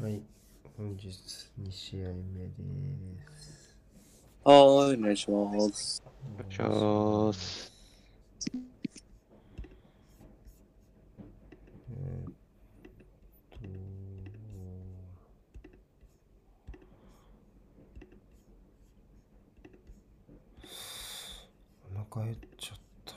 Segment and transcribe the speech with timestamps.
[0.00, 0.22] はい、
[0.76, 1.08] 本日
[1.60, 2.54] 2試合目で
[3.36, 3.76] す。
[4.44, 6.04] はーい、お願いします。
[6.38, 7.72] お願いします。
[11.90, 12.32] えーっ
[13.50, 13.58] と、
[21.92, 23.14] お腹減っちゃった。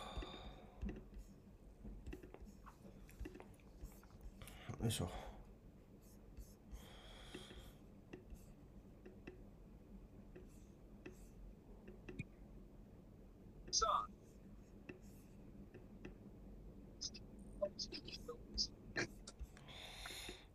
[4.84, 5.32] よいしょ。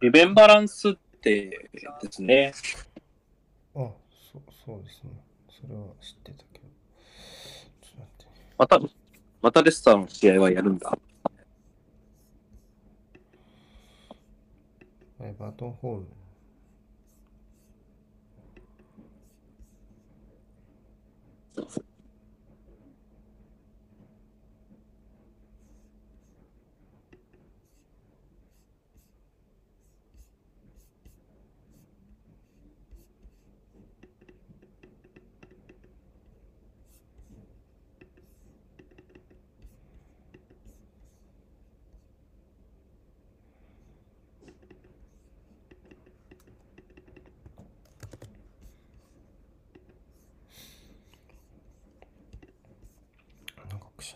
[0.06, 1.68] リベンバランスって
[2.00, 2.52] ですね、
[3.74, 3.90] あ、
[4.32, 5.10] そそうですね。
[5.50, 6.66] それは知ってたけど。
[8.56, 8.78] また、
[9.42, 10.96] またレスターの試合はやるんだ。
[15.18, 16.06] はい、バトンホール。
[21.56, 21.66] なん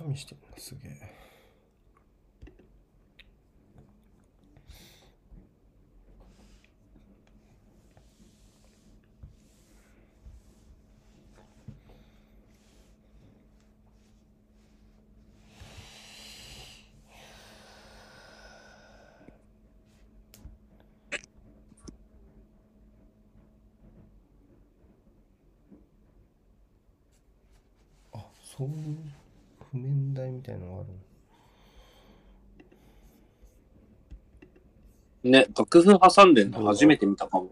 [0.01, 1.15] かくしゃみしてるな、すげえ。
[28.13, 29.20] あ、そう
[29.73, 30.89] 譜面台みたいなのがある
[35.25, 35.31] の？
[35.31, 37.51] ね、楽譜挟んでんの初めて見たかも。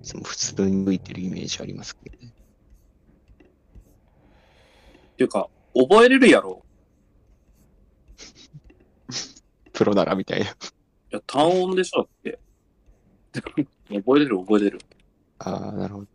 [0.00, 2.32] いつも普通に向いてるイメージありますけどね。
[5.14, 6.64] っていうか、覚えれるやろ？
[9.72, 10.46] プロならみたいな。
[10.46, 10.48] い
[11.10, 12.38] や、単音でしょだって。
[13.92, 14.78] 覚えれる覚えれる。
[15.38, 16.06] ああ、なるほど。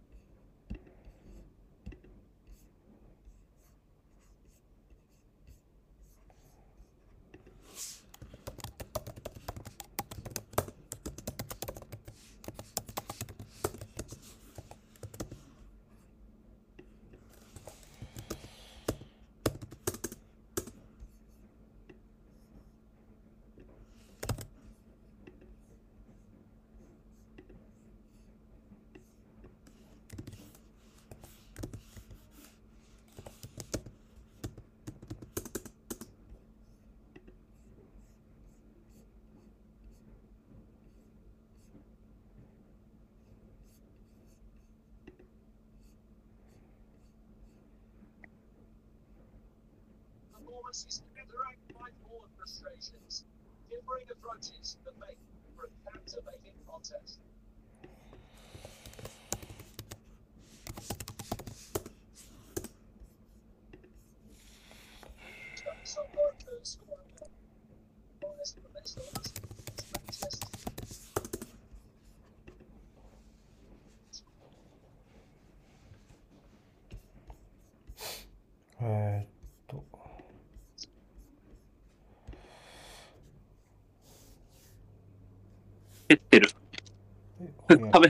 [50.47, 53.25] Performances interact by more frustrations,
[53.69, 55.17] differing approaches that make
[55.55, 57.19] for a captivating contest.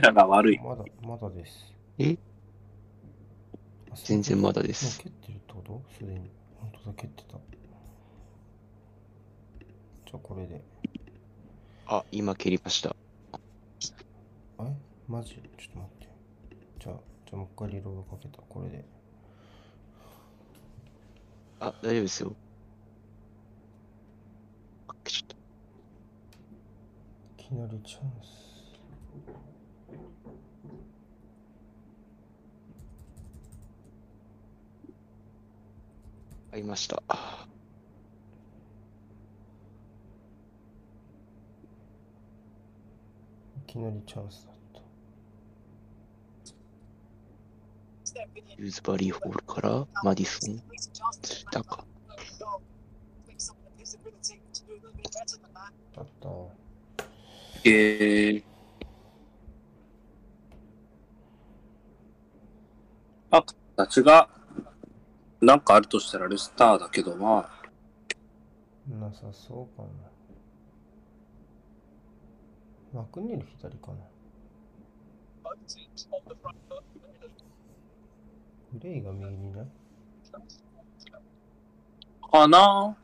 [0.00, 0.58] ラが悪い。
[0.58, 1.74] まだ、まだです。
[1.98, 2.16] え？
[4.04, 5.00] 全然まだでもうす。
[5.00, 5.82] 蹴ってるってこと？
[5.98, 6.30] すでに。
[6.60, 7.38] 本当だ、蹴ってた。
[10.06, 10.62] じゃあこれで。
[11.86, 12.94] あ、今蹴りました。
[14.60, 14.62] え
[15.08, 15.34] マジ？
[15.34, 16.08] ちょっと待って。
[16.80, 16.94] じゃあ、
[17.26, 18.38] じゃあもう一回リロードかけた。
[18.48, 18.84] これで。
[21.60, 22.36] あ、大丈夫ですよ。
[24.88, 25.36] あ、ちょっと。
[27.42, 28.47] いきなりチャンス。
[36.52, 37.02] ありました。
[43.68, 44.80] いきなりチャンスだった。
[48.56, 50.56] ユーズバリーホールからマディソン、
[51.52, 51.84] だか。
[55.94, 56.28] だった。
[57.64, 58.42] えー。
[63.30, 63.44] まあ、
[63.76, 64.28] 形が、
[65.40, 69.88] なんかあるとしたらルスターだけど、まあ、なさそうかな。
[73.00, 73.96] マクニール左かな。
[78.72, 79.66] グレイが右にいない？
[82.30, 82.96] かな？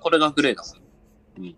[0.00, 1.44] これがグレーだもん。
[1.44, 1.56] うん。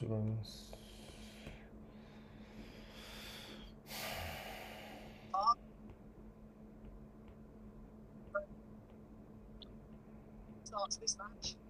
[0.00, 0.72] うん、違います。
[10.64, 11.61] Starts this match.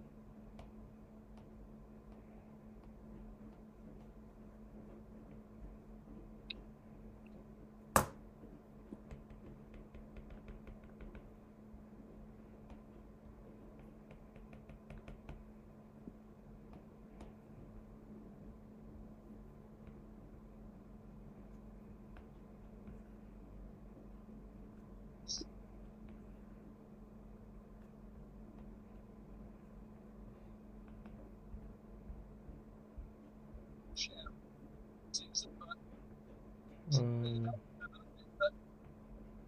[36.92, 37.46] うん、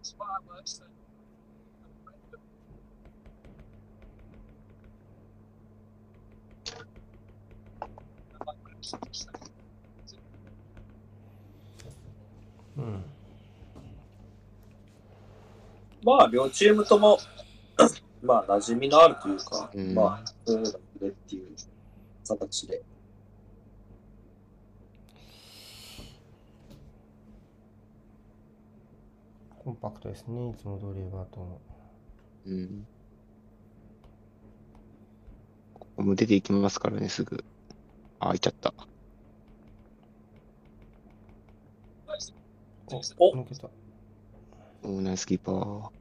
[0.03, 0.95] Fireworks that
[12.77, 13.05] うん。
[16.03, 17.19] まあ、両チームとも、
[18.21, 21.55] まあ、馴染みのあるというか、うんまあ、そういうのがねっていう
[22.27, 22.83] 形で。
[29.75, 31.57] ンパクトですね、いつも通りエバートンは。
[32.45, 32.87] うん。
[35.73, 37.43] ここも出ていきますからね、すぐ。
[38.19, 38.73] あ、開いちゃった。
[43.17, 43.69] お、お抜けた。
[44.83, 45.91] おナイスキーパー。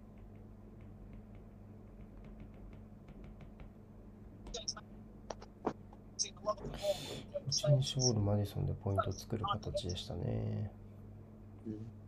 [7.51, 10.71] チンシボールマディソンでポイントを作る形でしたね。
[11.67, 12.04] うん。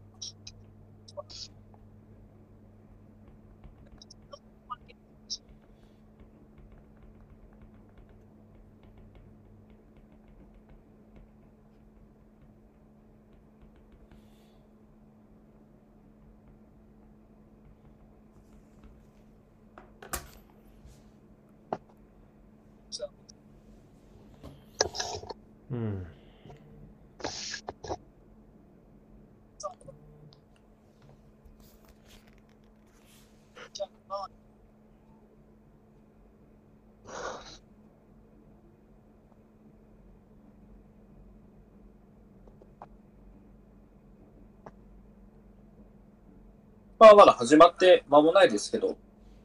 [47.07, 48.97] まあ、まだ始まって間もないですけど、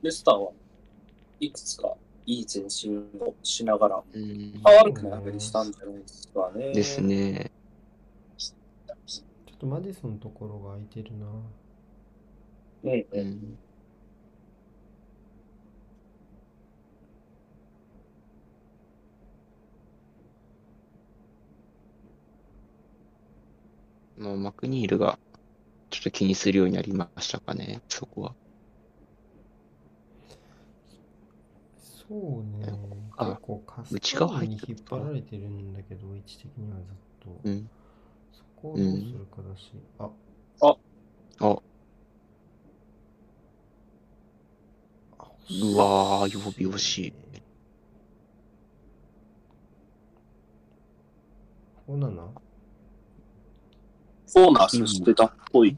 [0.01, 0.51] レスターは
[1.39, 1.94] いくつか
[2.25, 4.60] いい前進をしながら、うん。
[4.63, 6.74] まあ、悪くなりしたんじゃないですかね。
[6.74, 7.51] ですね。
[8.36, 11.27] ちょっとマディソンのところが空いてるな。
[12.84, 13.27] うんううん。
[13.27, 13.58] ん。
[24.18, 25.20] まあ、マクニールが
[25.91, 28.36] ちょっと気にするようになりましたかね、そこは。
[31.77, 32.74] そうね。
[33.17, 37.29] あ結構カス内タ側入ってるードに引っ張られてるんだけど、位置的にはずっと。
[37.43, 37.69] うん。
[38.31, 39.71] そこをどうするかだし。
[40.00, 40.10] あ、
[40.62, 40.77] あ、
[41.39, 41.62] あ
[45.50, 47.13] うわー、曜日惜しい。
[51.88, 52.50] オナナ
[54.34, 55.78] フォーナーてたっぽい。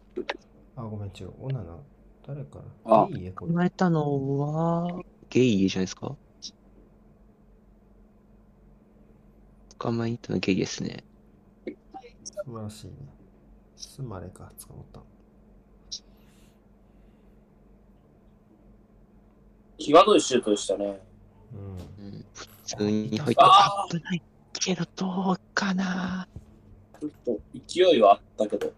[0.76, 1.32] あ、ごめん、違う。
[1.40, 1.78] オナナ
[2.26, 3.04] 誰から？
[3.04, 6.16] あいいえ、こ捕まえたのは、ゲイじゃないですか？
[9.80, 11.04] 捕まえに行ったのはゲイですね。
[12.24, 12.94] 素晴らしいね。
[13.76, 15.02] スマレか、捕まった。
[19.80, 21.02] 際どいシュートでしたね。
[21.54, 22.06] うん。
[22.06, 22.26] うん。
[22.34, 23.46] 普通に入った。
[23.46, 24.22] あ危ない
[24.54, 26.28] けど、どうかな
[27.04, 28.72] ちょっと勢いはあったけど。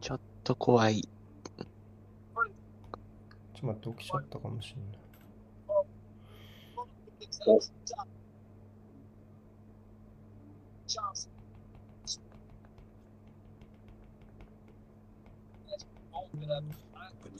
[0.00, 1.02] ちょっと怖い。
[1.02, 5.02] ちょっと待って、起きちゃったかもしれない。
[7.44, 7.60] Oh.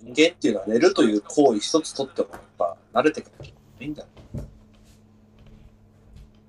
[0.02, 4.08] 人間っていうのは寝るという行為一つとってもやっぱ慣れてくるいいんだよ。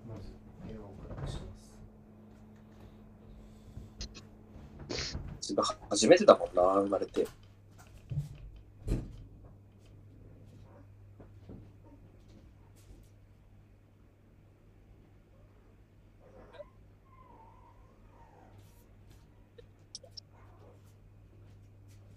[0.08, 0.32] まず、
[0.68, 1.38] 部屋を暗くし
[4.90, 5.18] ます。
[5.44, 7.28] 自分初めてだもんな、生まれて。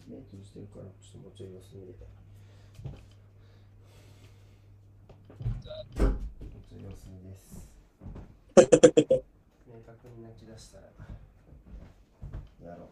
[0.06, 2.06] 目閉じてるから、ちょっともうちょい様子見て。
[6.04, 7.66] もうちょい様子見です。
[9.66, 10.92] 明確に泣き出したら、
[12.64, 12.88] やろ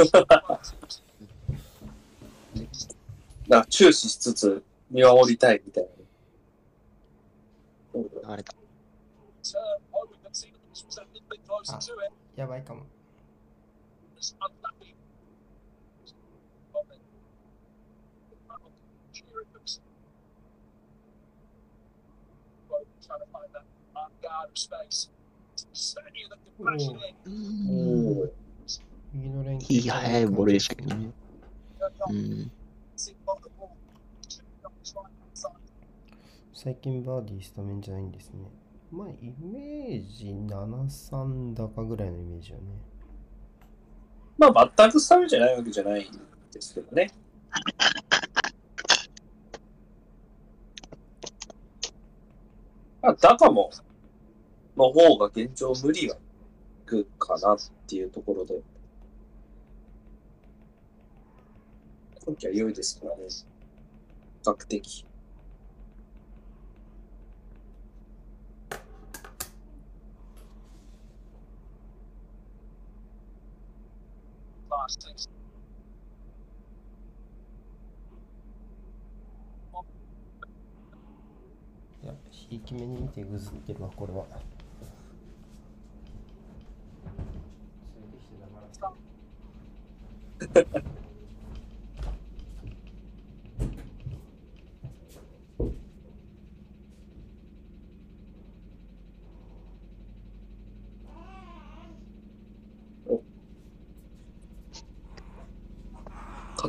[0.10, 0.56] なだか
[3.48, 5.90] ら注視しつつ見守りたいみたいな。
[8.30, 8.54] 流れた。
[11.72, 11.78] あ
[12.36, 12.86] やばいかも。
[27.26, 28.49] おお。
[29.12, 31.10] 右の連いい速いボールでしたけどね。
[32.10, 32.50] うん。
[36.52, 38.50] 最近バーディースタメンじゃないんですね。
[38.92, 42.64] まあ、イメージ7-3だかぐらいのイメージよね。
[44.36, 46.12] まあ全くスタメンじゃないわけじゃないん
[46.52, 47.10] ですけどね。
[53.02, 53.70] まあ、ダカも
[54.76, 56.18] の方が現状無理はい
[56.86, 58.60] くかなっていうところで。
[62.30, 63.22] 今季は良いですからね。
[63.28, 63.44] 比
[64.44, 65.04] 較的。
[82.02, 84.24] いや、ひいき目に見てぐずってるわ、これは。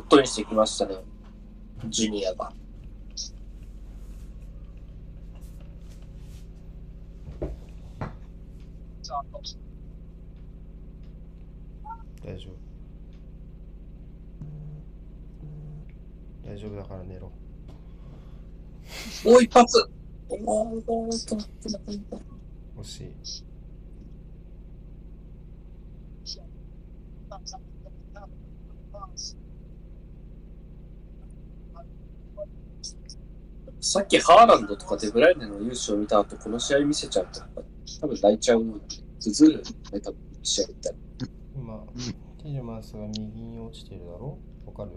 [0.00, 0.94] ットインしてきましたね。
[1.88, 2.50] ジュニアが。
[12.24, 12.54] 大丈夫。
[16.48, 17.30] 大丈夫だから寝ろ。
[19.26, 19.90] おい、一発
[22.78, 23.51] 惜しい。
[33.84, 37.40] さっきハーランドとかデブライネの優勝を見た後、この試合見せちゃうと、
[38.00, 38.62] 多分泣いちゃう。
[38.62, 38.80] ぐ
[39.18, 39.60] ずる
[39.92, 40.98] ね、多分試合みたいな。
[41.56, 41.84] 今、
[42.38, 44.38] ティルマンスが右に落ちてるだろ？
[44.66, 44.90] わかる？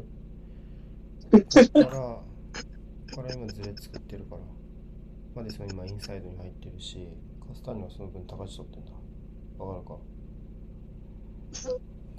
[1.31, 2.23] こっから、こ
[3.09, 4.41] こから今ズレ作ってるから。
[5.35, 7.09] マディソン今インサイドに入ってるし、
[7.47, 8.91] カスターニはその分高地取ってんだ。
[9.65, 9.97] わかるか？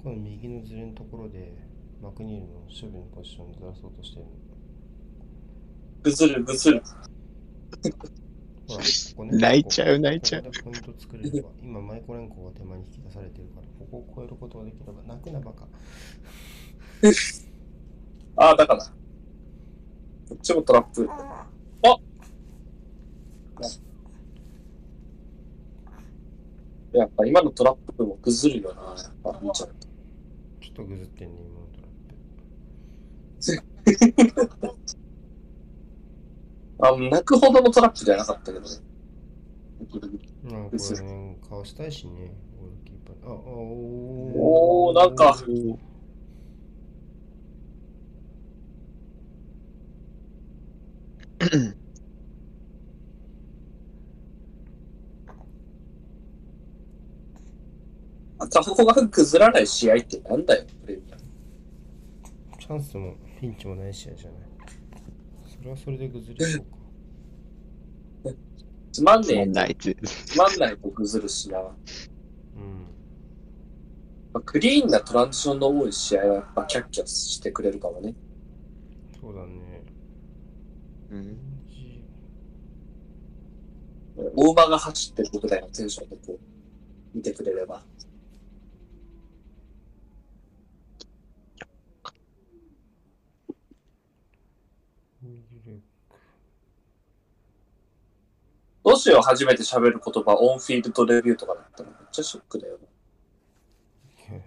[0.03, 1.53] この右のズレのところで、
[2.01, 4.31] マクニールの守備のポジションをずらそうとしてるの。
[6.07, 6.81] ぐずるぐずる。
[8.67, 9.37] ほら、ここね。
[9.37, 15.67] 泣いちゃう泣いちゃうここでポイント作れれば、今マイコレンコが手前に引き出されてるから、ここを超えることができれば、泣くなバカ。
[18.37, 18.85] あ あ、だから。
[18.85, 18.91] こ
[20.35, 21.09] っちもトラップ。
[21.09, 21.47] あ
[26.93, 28.81] やっぱ今のトラップもぐずるよな。
[28.81, 29.87] やっぱ見ちゃうと。
[30.65, 31.81] ちょっとぐずってんね、今のト
[33.51, 34.66] ラップ。
[36.79, 38.67] あ、泣くほどのトラップじゃなかったけどね。
[40.43, 42.33] まあ、これね、かわしたいしね。
[43.23, 45.35] あ、あおーなんか
[58.39, 61.17] 赤穂が崩らない試合ってなんだよ、プレミア。
[62.59, 64.46] チャンスもピンチもない試合じゃない。
[65.67, 66.77] それはそれでぐずりそうか。
[68.93, 69.95] つまんねえんないつ。
[70.01, 71.59] つまんないと崩るしな。
[71.59, 71.67] うん。
[74.33, 78.15] まあクリーンなトランジションの多い試合はやっぱキャッキャしてくれるかもね。
[79.19, 79.83] そうだね。
[81.11, 81.37] うん。
[81.67, 82.03] じ
[84.15, 86.39] 大馬が走ってるぐらいのテンションでこう、
[87.13, 87.83] 見てくれれば。
[95.21, 95.33] 右
[95.65, 95.81] レッグ
[98.87, 104.39] どうしよう、初めて喋る言葉、オンフィールドレビューとかだったらめっちゃショックだよな。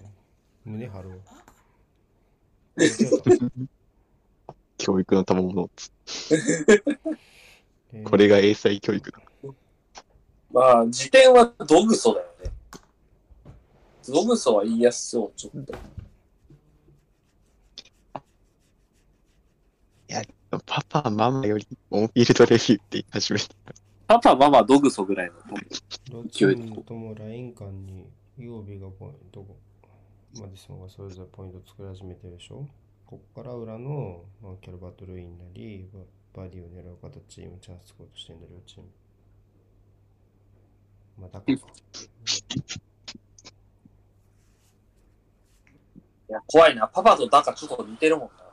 [0.64, 1.20] 胸張ろう。
[4.78, 5.70] 教育の賜物。
[6.30, 9.20] えーこれが英才教育だ。
[10.50, 12.52] まあ、辞典はドグソだよね。
[14.09, 15.75] ドグソは言いやすそう、ちょっと。
[20.64, 23.89] パパ、ママよりオンフィールドレビューって言い始めた。
[24.11, 25.35] パパ、ママ、ドグソぐらいの。
[26.11, 26.45] どっち
[26.85, 29.47] ともライン間に曜日がポイント
[30.35, 32.67] マディソンがそれぞれポイント作り始めてるでしょ？
[33.07, 35.88] ここから裏の、まあ、キャルバトルインなり
[36.35, 38.88] バディを狙う形今チャンス作ろうとしてるんだ両チーム
[41.21, 41.62] まあだからか
[46.31, 46.88] いや、怖いな。
[46.88, 48.50] パパとダカちょっと似てるもんな。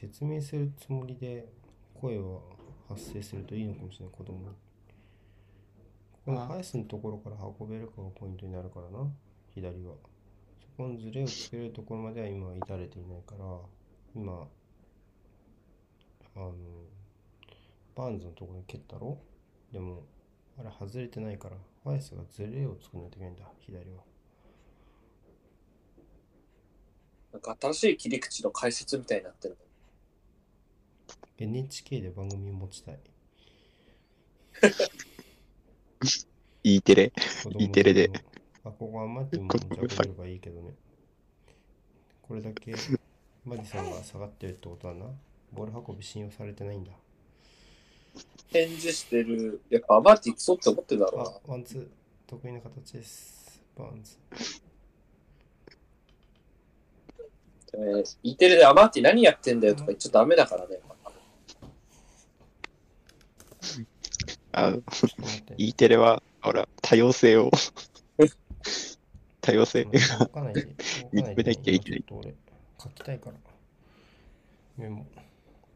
[0.00, 1.46] 説明するつもりで
[1.92, 2.40] 声は
[2.88, 4.14] 発生するといいのかもしれない。
[4.16, 4.38] 子供。
[4.38, 4.46] に
[6.24, 9.06] このあハイスのところから運べるかがポイントになるからな。
[9.54, 9.92] 左は。
[10.58, 13.44] そこのズレをつけるところまでは今は至れていないから
[14.14, 14.48] 今
[16.34, 16.52] あの
[17.94, 19.18] バーンズのところに蹴ったろ。
[19.70, 20.04] でも
[20.58, 23.44] あれ外れてないからハイスがズレを作らないといけないんだ。
[23.60, 24.02] 左は。
[27.34, 29.58] なんか新しい切り口の解説みたいになってる。
[31.38, 32.98] NHK で番組を持ちたい
[36.62, 37.12] E テレ。
[37.58, 38.10] E テレで
[38.64, 40.74] あ、ここ余ってもこジャブればいいけどね。
[42.22, 42.74] これだけ
[43.44, 45.06] マディソンが下がってるってことはな。
[45.52, 46.92] ボール運び信用されてないんだ。
[48.52, 49.62] 返事してる。
[49.70, 51.86] やっぱアバーティクソって思ってるだろうなあ。、ワンツー、
[52.28, 53.62] 得意な形です。
[53.76, 54.18] バーンズ。
[57.72, 60.80] えー、E テレでアバーティ何やってんだよとか言っちゃダメだからね。
[64.52, 64.74] あ。
[65.56, 67.50] E テレは、ほら、多様性を。
[69.40, 69.84] 多様性。
[69.84, 69.90] 動
[70.26, 70.62] かないで。
[70.62, 70.76] 動かないで、
[71.12, 72.04] 認めなきゃいけない
[72.82, 73.36] 書きたいから。
[74.76, 75.06] メモ。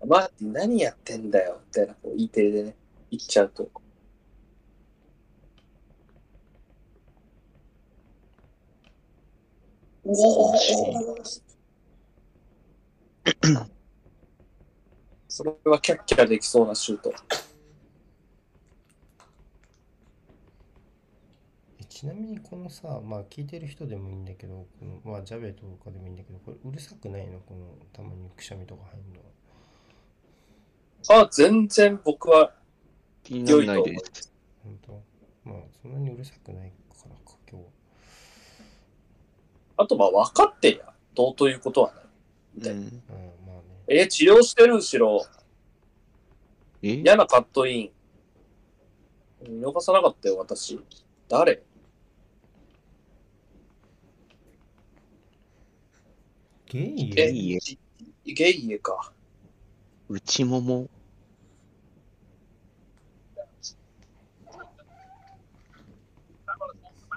[0.02, 2.74] アバーティ何やってんだよみたいな、こう E テレでね、
[3.10, 3.70] 言っちゃうと。
[10.06, 10.54] おお
[15.28, 17.12] それはキャッキャできそうなシュート。
[22.04, 27.38] ちなみにこのさ、まあ聞いてる人でもいいんだけど、このまあジャベとかでもいいんだけど、これうるさくないの？
[27.38, 29.20] このたまにくしゃみとか入る
[31.16, 31.22] の。
[31.22, 32.52] あ、全然僕は
[33.22, 34.30] 気にならないです。
[34.62, 35.02] 本当？
[35.48, 37.70] まあそんなにうるさくないからか今日は
[39.78, 41.94] あとまあ分かってりゃ、どうということは
[42.58, 42.72] ない。
[42.74, 42.80] うん。
[42.80, 43.02] うん
[43.46, 45.24] まあねえ、治療してる後ろ、
[46.82, 46.96] え？
[46.96, 47.90] 嫌なカットイン。
[49.50, 50.78] 見逃さなかったよ、私。
[51.30, 51.62] 誰？
[56.72, 57.78] えゲイエい
[58.26, 59.12] えゲイエか。
[60.08, 60.88] 内もも？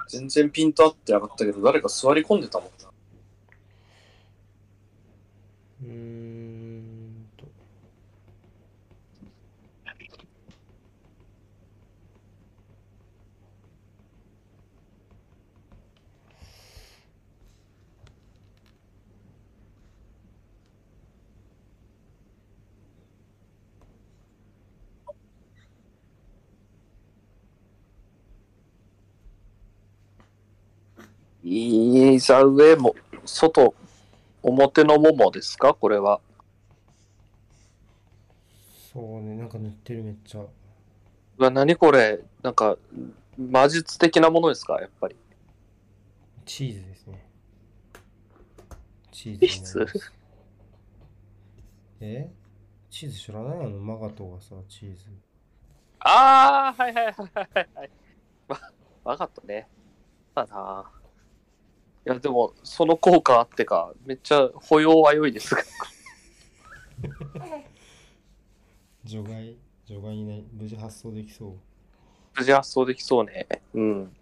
[0.10, 2.90] 全然ピント合ってなかったけど、誰か座り込んでたもんな。
[5.82, 7.46] うーんと
[31.50, 33.74] いざ上も、外、
[34.44, 35.74] 表のももですか？
[35.74, 36.20] これは。
[38.94, 40.50] そうねなんか塗ってるめっちゃう
[41.38, 42.20] わ、何これ？
[42.42, 42.78] なんか、
[43.38, 44.82] 魔術的なものですか？
[44.82, 45.16] やっぱり。
[46.46, 47.26] チーズですね
[49.12, 49.86] チーズ
[52.00, 52.32] え？
[52.90, 53.80] チーズ知らないあの？
[53.80, 55.04] マガトがさ、チーズ。
[56.00, 57.90] ああ、はいはいはいはいはい。
[58.48, 58.60] わ、
[59.04, 59.68] わかったね。
[60.34, 60.92] だな。
[62.08, 65.62] いや、でも、その効果あってか、めっちゃ歩様は良いです が。
[69.04, 70.46] 除外除外にない。
[70.54, 71.54] 無事発送できそう。
[72.38, 73.48] 無事発送できそうね。
[73.74, 74.16] うん。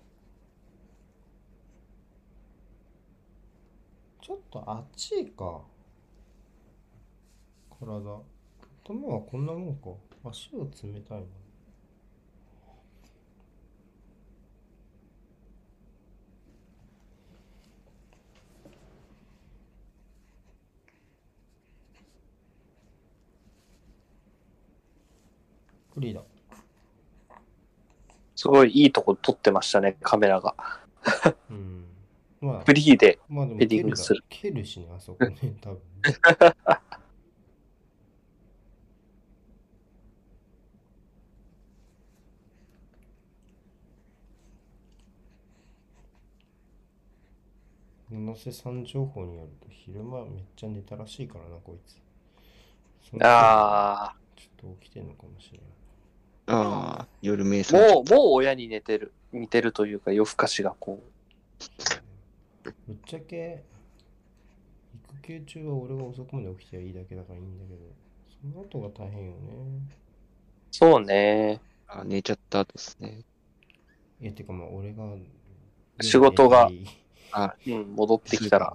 [4.19, 5.61] ちょっとあっちいか。
[7.79, 8.21] 体。
[8.83, 9.89] 頭はこんなもんか。
[10.27, 11.25] 足を冷たいな。
[25.95, 26.21] フリーだ。
[28.35, 30.53] すごいいいとこ撮ってましたね、カメラが。
[31.49, 31.85] うん。
[32.41, 33.17] まあ、フリーで。
[33.57, 36.13] ヘディングする蹴るしね、あそこね、 多分ね。
[48.11, 52.01] 七瀬さん情報によると昼間めっちゃ寝たらしいからなこいつその
[53.11, 55.84] せいであちょっと起きてんのかもしれない
[56.47, 59.11] ああ、夜目あ、覚めちゃっもう、もう親に寝てる。
[59.33, 61.15] 似てるというか、夜更かしがこう。
[62.87, 63.63] ぶっちゃけ
[64.93, 67.79] 育休中は俺が遅くまで起きてはいいだけだからいいんだけど
[68.41, 69.37] その後が大変よね
[70.71, 71.61] そうね。
[71.87, 72.01] た。
[72.01, 73.21] あ寝ちゃった後ですね。
[74.19, 75.05] いやてかまあ俺が
[76.01, 76.69] 仕事が
[77.31, 78.73] あ、うん、戻ってきたら。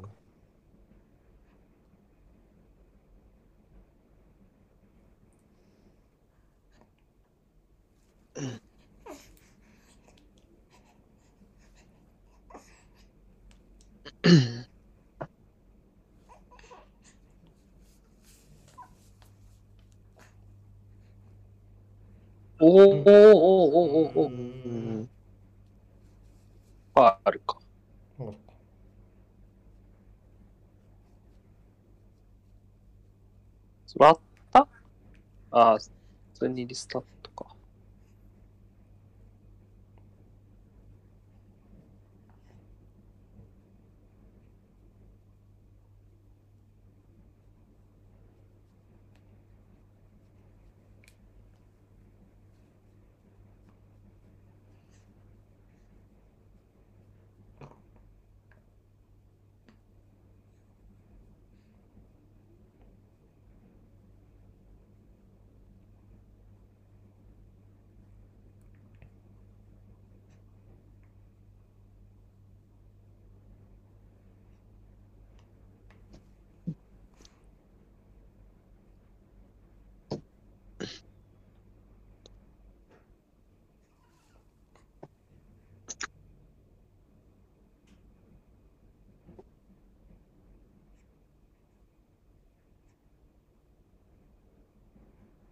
[22.62, 24.12] おーおーおーおーおー。
[24.14, 24.32] おうー
[24.64, 25.00] うん。
[25.02, 25.10] ん。
[26.94, 27.58] ああるか。
[33.86, 34.20] 座っ
[34.52, 34.68] た？
[35.50, 35.90] ああ、普
[36.34, 37.56] 通にリスタートか。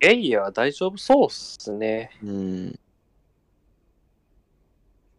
[0.01, 2.11] エイヤは大丈夫そうっすね。
[2.23, 2.79] うん。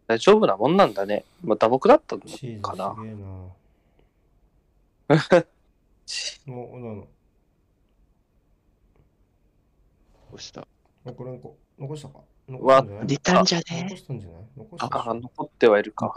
[0.06, 1.24] 大丈夫なもんなんだね。
[1.42, 2.94] まあ、打撲だったのチーズかな。
[2.96, 3.18] すげえな
[6.48, 7.06] お、なの。
[10.30, 10.66] どうした
[11.06, 12.20] あ、これこ残したか？
[12.60, 14.42] わ残出たんじゃね残したんじゃない？
[14.56, 16.14] 残したああ、残ってはいるか。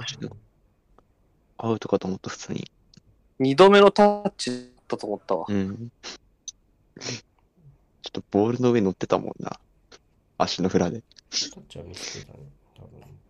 [1.58, 2.70] アウトかと思った、普通に。
[3.40, 5.46] 二度目のタッチだったと思ったわ。
[5.48, 5.92] うん。
[8.04, 9.60] ちょっとボールの上乗ってたもんな。
[10.38, 11.02] 足の裏で。
[11.32, 12.40] タッチは見つけたね。
[12.76, 13.24] 多分。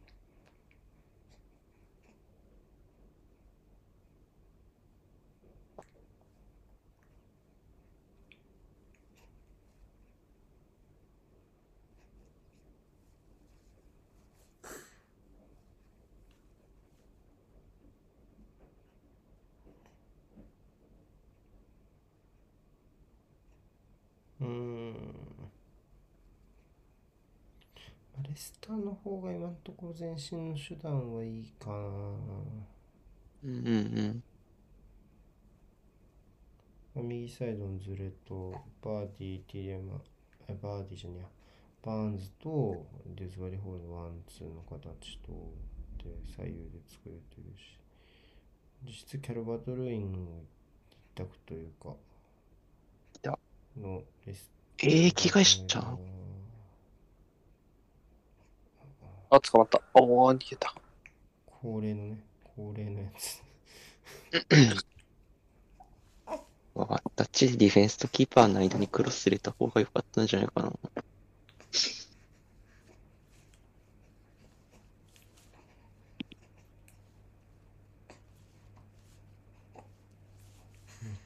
[24.43, 25.23] うーん。
[28.21, 31.75] レスターの方が今のところ前進の手段はいいかな。
[33.43, 34.23] うんうん
[36.95, 39.99] 右サイドのズレと、バーディー、ティレマ、
[40.47, 41.27] えバーディーじゃねえや、
[41.81, 45.31] バーンズとデズバリホールのワン、ツーの形と、
[46.03, 47.79] で、左右で作れてるし、
[48.85, 50.45] 実質キャルバートルーイン
[50.91, 51.95] 一択というか、
[53.77, 55.97] のレスええ着替えしちゃう？
[59.29, 59.81] あ、捕まった。
[59.93, 60.75] おー、逃げた。
[61.45, 62.17] 恒例のね、
[62.55, 63.41] 恒例のやつ。
[66.75, 70.71] ワンタッチでディフェンスとキーパーの間にクロス入れた方が良かったんじゃないかな。
[70.71, 70.73] めっ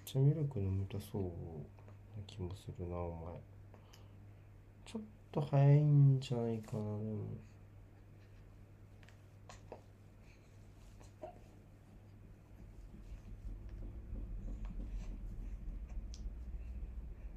[0.06, 1.30] ちゃミルク飲みたそうな
[2.38, 3.34] 気もするなお前
[4.86, 7.18] ちょっと早いんじゃないかなでも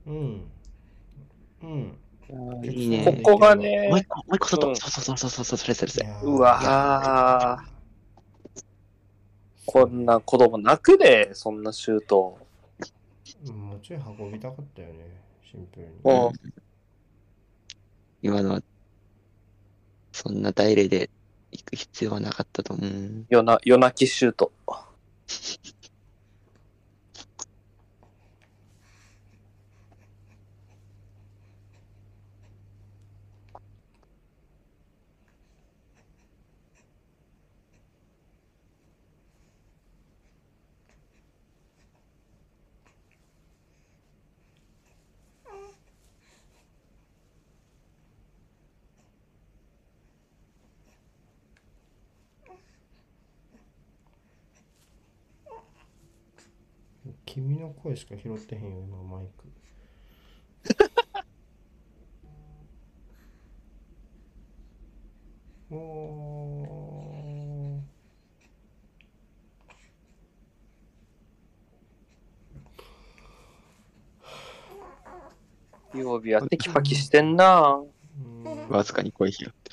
[0.06, 0.50] うん
[1.62, 1.96] うん
[2.64, 3.22] いいね。
[3.22, 4.68] ここがねもう一個、もう一個外。
[4.68, 6.08] うんそうそうそうそうそう、それそれそれ。
[6.22, 7.70] うわー。
[9.66, 12.39] こんな子供泣くで、そんなシュート。
[13.46, 16.32] うんもうちょい運びたかったよねシンプルにうん
[18.22, 18.62] 今のは、
[20.12, 21.08] そんな大例で
[21.52, 23.24] 行く必要はなかったと思う。
[23.30, 24.52] 夜な夜泣きシュート。
[57.30, 59.44] 君の声しか拾ってへんよ今マイク。
[65.74, 75.98] おー。
[75.98, 77.82] 曜日はテキパキしてんな。
[78.44, 78.68] うん。
[78.68, 79.70] わずかに声拾って。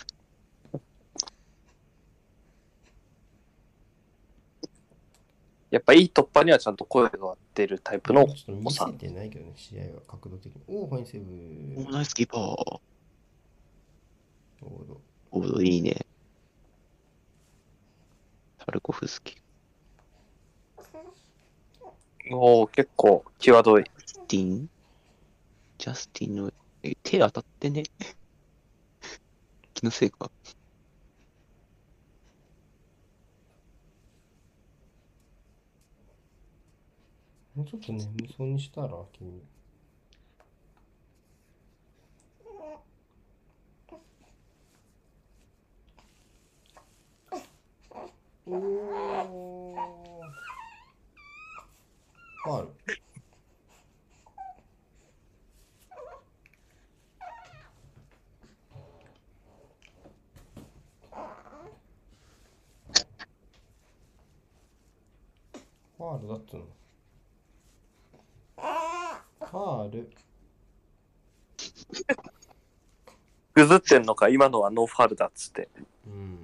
[5.69, 12.39] やっぱいい突破にはちゃんと声が出るタイプのちょっと見せてないけどね試合は角度的におおファインセーブおナイスキーパー。
[12.39, 16.05] おーどおーいいね。
[18.59, 19.37] タルコフスキ。
[22.29, 23.85] おお結構際どい。
[23.85, 24.69] ジャスティン？
[25.79, 27.83] ジャスティンの、え、手当たってね。
[29.73, 30.29] 気のせいか。
[37.57, 39.41] もうちょっと眠そうにしたら君。
[48.45, 50.37] おお
[52.43, 52.61] ファー。
[52.63, 52.75] ル
[65.97, 66.76] ファールだっつうの。
[69.49, 70.09] ファール。
[73.53, 75.69] ぐずってんのか、今のはノーファールだっつって。
[76.05, 76.37] うん。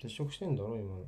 [0.00, 1.04] 接触してんだろ今の。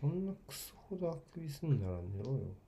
[0.00, 2.63] そんなクソほどあくびすんなら寝ろよ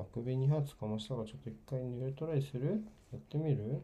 [0.00, 2.84] あくび2発かましたらちょっと一回ニュートライする？
[3.12, 3.82] やってみる？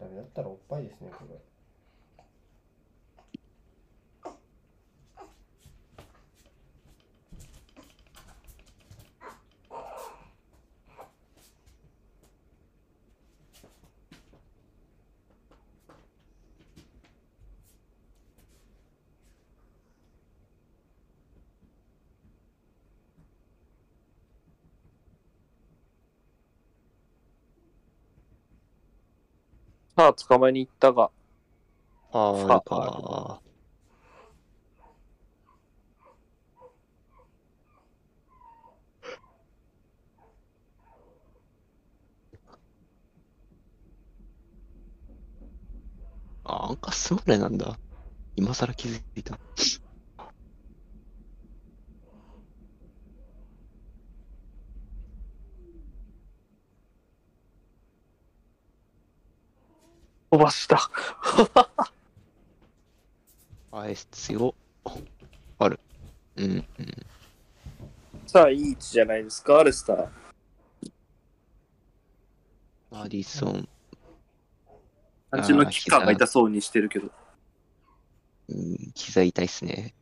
[0.00, 1.53] ダメだったらおっぱいですねこれ。
[29.96, 31.10] さあ、捕まえに行ったが、
[32.12, 33.40] あファーか。
[46.44, 47.78] あ、アンカスモレなんだ。
[48.34, 49.38] 今更気づいた。
[60.34, 60.90] 飛ばした。
[63.70, 64.52] あ、S 強。
[66.36, 66.66] うん、うん。
[68.26, 70.08] さあ、いい位置じゃないですか、アレスター。
[72.90, 73.68] マディソン、
[75.30, 77.12] あっちのキッカーが痛そうにしてるけど。
[78.48, 79.94] うん、膝痛いっすね。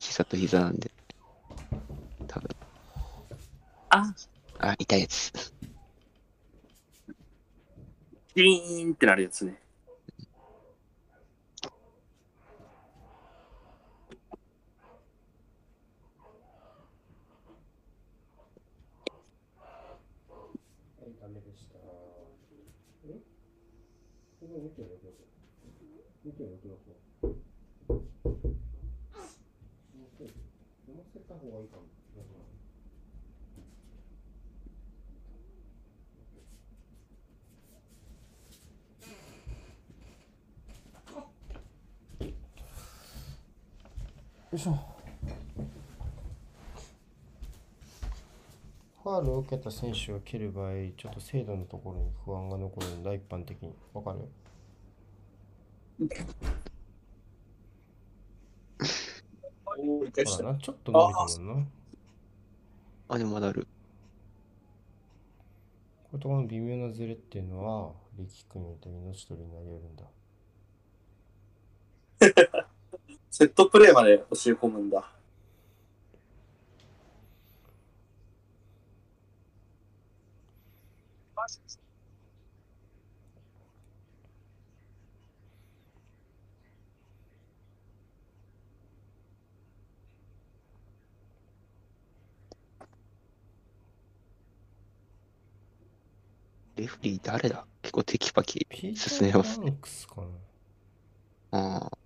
[0.00, 0.90] 膝と膝なんで。
[2.26, 2.48] 多分。
[3.90, 4.12] あ
[4.58, 5.54] あ、痛いやつ。
[8.34, 9.60] ピーンってなるやつね。
[24.40, 24.96] 見てるよ、
[26.24, 26.56] 見てるよ、
[30.86, 31.82] 読ませた方がいいかも。
[31.82, 32.22] よ
[44.56, 44.78] いしょ。
[49.02, 53.74] ファールを受けた選手が蹴る場合、ちょっと精度のところに不安が残るんだ、一般的に。
[53.92, 54.28] わかる？
[59.64, 61.66] ほらな、ちょっと伸びたもんな。
[63.08, 63.66] あ、でもまだある。
[66.10, 69.82] これとこの微妙なズレっていうのは、力君みたいに命取りになり得
[72.20, 72.46] るんだ。
[73.30, 75.10] セットプレーまで教え込むんだ。
[96.76, 97.66] レフリー誰だ？
[97.82, 100.22] 結構テキパキ進めますター・バンクスかな。
[100.22, 100.28] こ
[101.50, 101.98] ああ、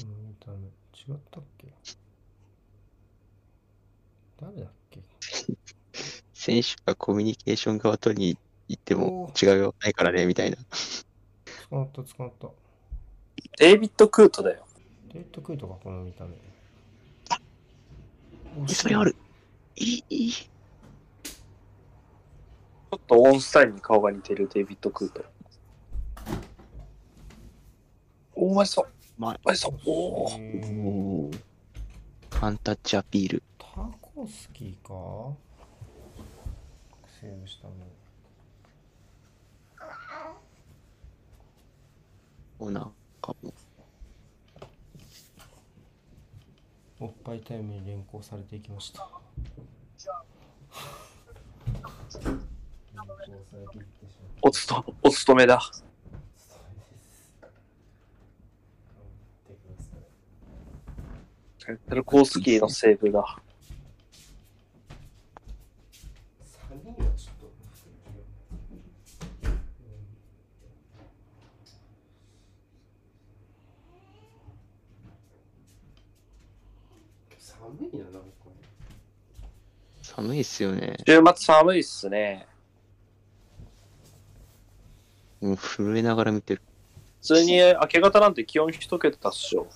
[0.00, 0.66] の見た目。
[0.94, 1.66] 違ったっけ？
[4.40, 5.00] 誰だっけ？
[6.32, 10.56] 選手がコミュニケーション側取りに行ってもお違うよないからね、みたいな。
[11.70, 12.48] 捕まった、捕まった。
[13.58, 14.66] デイビッド・クートだよ。
[15.12, 16.36] デートクイトか、この見た目。
[18.68, 19.16] えそれある。
[19.76, 20.32] いい、いい。
[20.32, 25.24] ちょっとオンスタイルに顔が似てるデイビッド・クート。
[28.34, 28.91] お前そう。
[29.18, 29.78] まお前そう。
[29.86, 30.24] おお。
[30.26, 31.38] おえーー
[32.42, 33.42] ワンタッチアピール。
[33.58, 33.66] タ
[34.00, 35.36] コスキーか？
[37.20, 37.74] セーブしたの。
[42.58, 43.52] おなんかも。
[46.98, 49.08] おっぱいタイムに連行されていきました。
[49.68, 49.82] 連
[51.74, 55.60] 行されていってしまったおつと、お勤めだ。
[61.64, 63.40] テルコースキーのセーブだ。
[66.44, 67.52] 3人はちょっと
[77.38, 78.28] 寒いな、なんか。
[80.02, 80.96] 寒いっすよね。
[81.06, 82.46] 週末寒いっすね。
[85.40, 86.62] もう震えながら見てる。
[87.20, 89.68] 普通に明け方なんて気温一桁っしょ。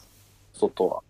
[0.52, 1.05] 外は。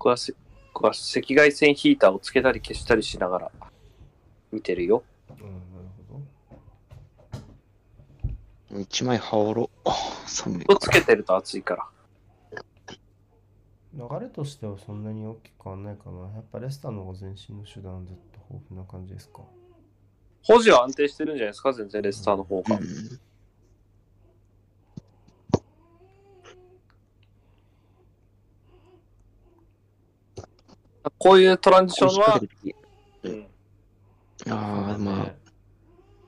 [0.00, 0.32] これはせ
[0.72, 3.52] これは赤外線ヒーターをつけたり消したりしながら
[4.50, 5.04] 見てるよ。
[5.28, 5.52] うん、なる
[6.08, 6.20] ほ
[8.72, 8.80] ど。
[8.80, 9.70] 一枚羽織ろ。
[9.84, 9.92] あ
[10.26, 11.86] 寒いとつけてると暑いから。
[13.92, 16.20] 流れとしてはそんなに大きく変わんないかな。
[16.34, 19.42] やっぱレスターの方が前進の手段ずっと豊富な感じですか。
[20.44, 21.74] 保持は安定してるんじゃないですか？
[21.74, 22.76] 全然レスターの方が。
[22.76, 23.20] うん。
[31.20, 32.46] こういうトランジションはこ
[33.24, 33.46] うん、
[34.48, 35.34] ああ、まあ、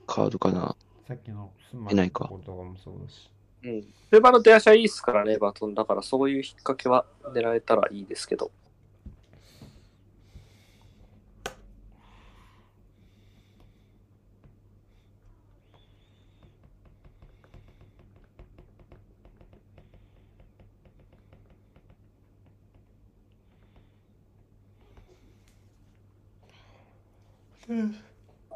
[0.05, 0.75] カードかな。
[1.07, 3.31] さっきのスマ出ないかところとかもそうだし。
[3.63, 3.93] うん。
[4.11, 5.73] 車の出足はいいっすからね、バトン。
[5.73, 8.51] だからそういう引っ掛けは狙えたらいいですけど。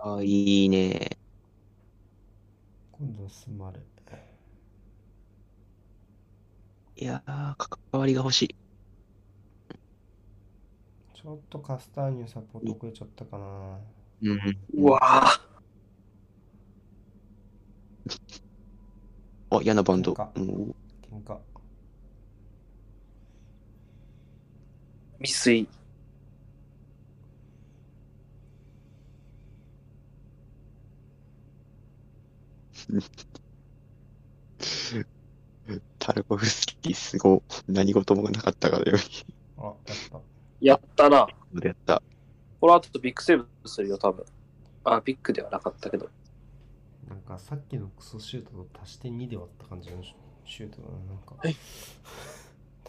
[0.03, 1.17] あ、いいね。
[2.91, 3.79] 今度はまる。
[6.99, 8.55] いやー、関わりが欲しい。
[11.13, 13.77] ちょっとカスターニュサポート遅れちゃったかな。
[14.23, 15.39] うん、うわぁ。
[19.57, 20.13] あ、嫌なバンド。
[20.13, 21.37] 喧うん喧嘩
[25.19, 25.67] 未遂。
[35.99, 37.41] タルコフスキーすごい。
[37.67, 38.97] 何事もなかったかのよ
[39.57, 40.21] あやった
[40.61, 41.27] やったな。
[41.63, 42.01] やった。
[42.61, 44.25] この後ビッグセーブするよ、多分。
[44.83, 46.09] あ、ビッグではなかったけど。
[47.09, 50.15] なんかさっきのクソシュートと足して2で割った感じのシュ
[50.47, 51.55] シュートだななんかはい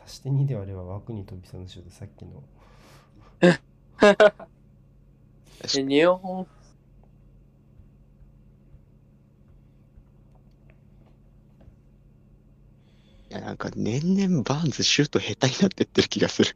[0.04, 2.42] 足して2で割れば枠に飛びそうなシュートさっきの
[3.40, 3.58] え、
[5.84, 6.46] 日本。
[13.48, 16.54] なんか年々バーンズシュート下手になってってる気がする。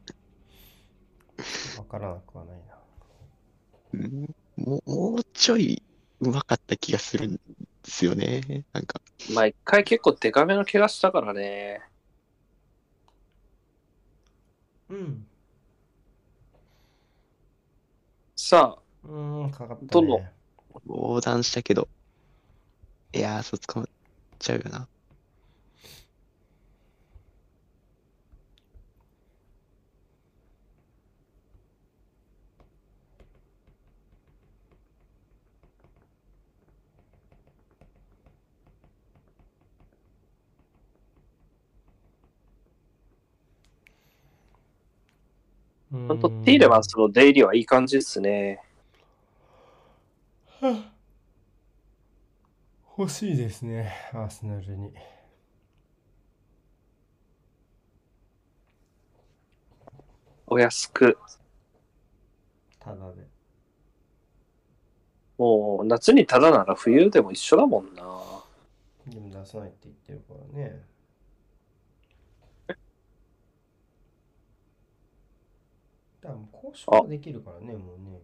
[1.75, 2.75] わからなくはないな
[3.93, 5.81] うんもう、もうちょい
[6.21, 7.39] 上手かった気がするんで
[7.85, 8.63] すよね。
[8.73, 9.01] なんか、
[9.33, 11.81] まあ一回結構デカめの怪我したからね。
[14.89, 15.25] うん
[18.35, 20.29] さあ、うーんかかったねどんどん
[20.85, 21.87] 横断したけど。
[23.13, 23.89] いやー、そう捕まっ
[24.37, 24.87] ちゃうよな。
[45.97, 48.61] んとティーレマンスの出入りはいい感じですね。
[52.97, 54.93] 欲しいですねアーセナルに
[60.47, 61.17] お安く。
[62.79, 63.27] ただで
[65.37, 68.03] もう夏にただなら冬でも一緒だもんな。
[69.07, 70.92] でも出さないって言ってるからね
[76.23, 78.21] だからもう交渉ができるからねもうね。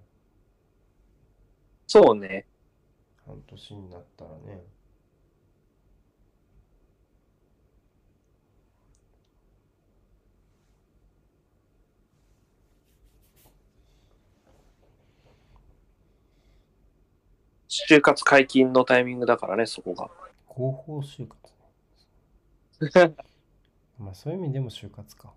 [1.85, 2.45] そうね。
[3.25, 4.63] 半年になったらね。
[17.67, 20.09] 就活解禁のタイミングだからね、そこが。
[20.47, 23.15] 合法就活ね。
[23.99, 25.33] まあそういう意味でも就活か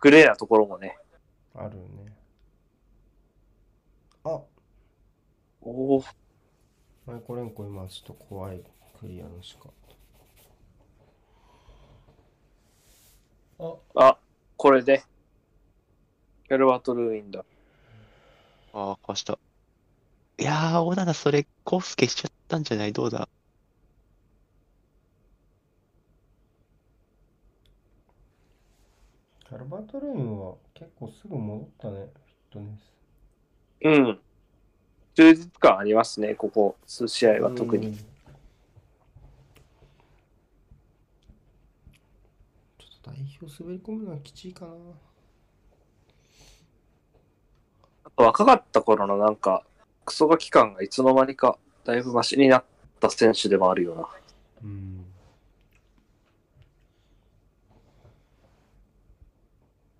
[0.00, 0.96] グレーなところもね。
[1.54, 2.16] あるよね
[4.24, 4.28] あ
[5.62, 6.04] おお。
[7.06, 8.60] マイコレンコ今ちょっと怖い
[9.00, 9.70] クリアのしか
[13.58, 14.18] ああ、
[14.56, 15.02] これで。
[16.48, 17.44] ギャルバトルーインだ。
[18.74, 19.38] ああ、壊した。
[20.38, 22.92] いやー、オナナそれ、コース消しちゃったんじゃない？
[22.92, 23.28] どうだ？
[29.56, 32.08] カルバートルーンは結構すぐ戻ったねフィッ
[32.52, 32.92] トネス
[33.80, 34.18] うん。
[35.14, 37.86] 充実感ありますね、ここ数試合は特に。
[37.86, 38.02] うんちょ
[42.84, 44.72] っと代表滑り込むのはきちいかな
[48.04, 49.64] あと若かった頃のなんか、
[50.04, 52.64] クソガキ感がいつの間にかだいぶマシになっ
[53.00, 54.08] た選手でもあるような。
[54.64, 55.05] うん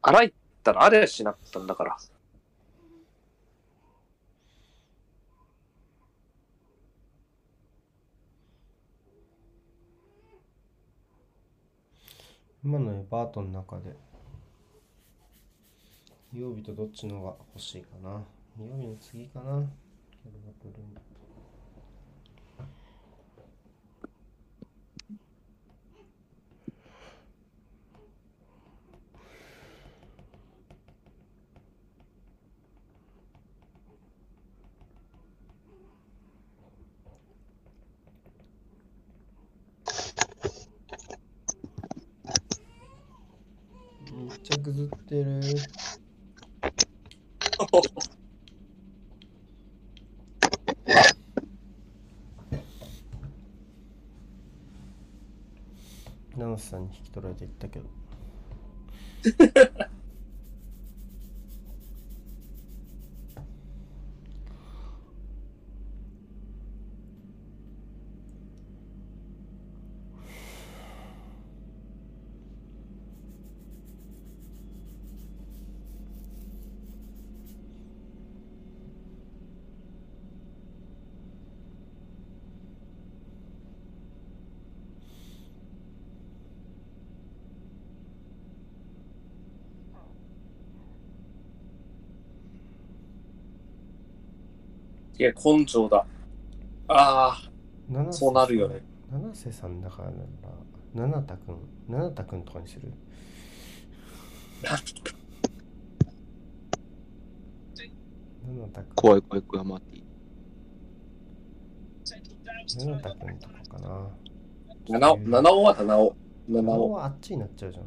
[0.08, 0.32] 荒いっ
[0.62, 1.96] たらあれしなかったんだから。
[12.64, 13.96] 今のエバートの中で
[16.32, 18.10] 曜日とどっちのが欲しいかな
[18.58, 21.16] 曜日の次かなカルバトルーン
[44.16, 45.40] めっちゃぐずってる
[56.58, 57.86] スさんに引き取られていったけど。
[95.18, 96.06] いや、根性だ。
[96.88, 97.36] ああ、
[98.12, 98.82] そうなるよね。
[99.10, 100.12] 七瀬さんだから
[100.94, 101.56] 七田くん
[101.88, 102.92] 七田くんとかにする？
[104.62, 104.78] 七
[108.72, 110.02] 田くん怖い怖い怖い、マーティ。
[112.78, 114.08] 七田くんとかかな
[114.88, 116.16] 七尾、七尾は七尾。
[116.48, 116.90] 七尾。
[116.90, 117.86] はあっちになっちゃうじゃん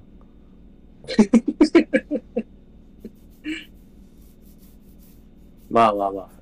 [5.69, 6.38] まあまあまあ。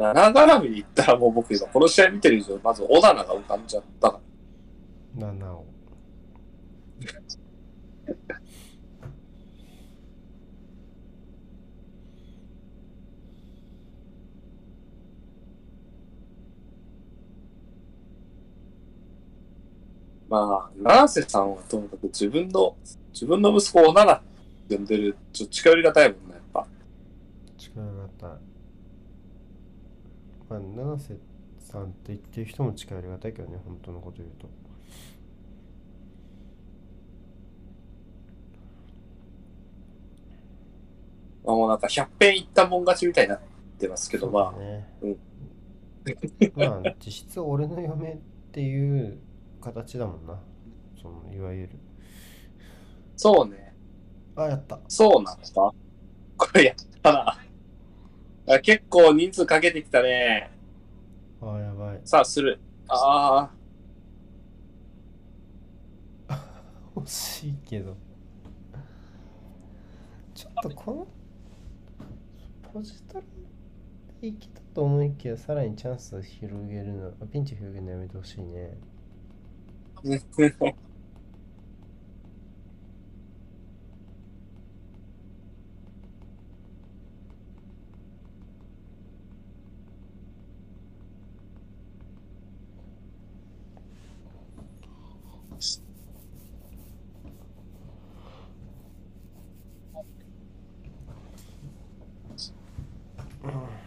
[0.00, 4.20] 七絡みに行ったらもう僕今この試合見てる以上、まず小棚が浮かんじゃったか
[5.18, 5.28] ら。
[5.28, 5.64] 七尾
[20.30, 22.74] まあ、七瀬さんはともかく自分の、
[23.12, 24.22] 自分の息子を小棚っ
[24.66, 26.66] て呼んでる、ちょっと近寄りがたいもんね、やっぱ。
[27.58, 28.50] 近寄りがたい
[30.50, 31.16] まあ七瀬
[31.60, 34.48] さんって言ってる人も近寄りがたいけどね本当のこと言うと。
[41.44, 43.40] まあもうなんか100遍いったもん勝ちみたいになっ
[43.78, 44.88] てますけど、まそうだね。
[45.02, 45.18] うん。
[46.54, 48.16] まあ実質俺の嫁っ
[48.52, 49.18] ていう
[49.60, 50.38] 形だもんな。
[51.00, 51.70] そのいわゆる。
[51.74, 51.78] あ、
[53.16, 53.74] そうね。
[54.36, 54.80] あやった。
[54.88, 55.72] そうなんですか？
[56.36, 57.38] これやったな。
[58.52, 60.50] あ結構人数かけてきたね。
[61.40, 62.58] あやばいさあ、する。
[62.88, 63.50] あ
[66.96, 67.96] 惜しいけど
[70.34, 71.06] ちょっとこの
[72.72, 73.24] ポジトラ
[74.20, 78.76] でいけたと思いきやさらにチャンスを広げるのピンチ広げるのやめてほしいね
[103.42, 103.80] あ。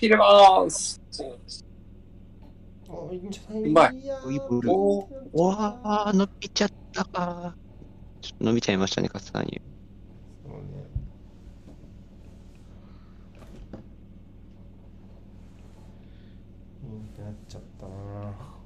[0.00, 0.98] 切れます。
[3.12, 4.02] いいんじゃないうまい
[4.66, 7.54] おおわあ、伸びちゃったか。
[8.22, 9.60] ちょっと伸びちゃいましたね、カツさんに。
[10.42, 10.62] そうね
[16.82, 18.60] いいってなっちゃったな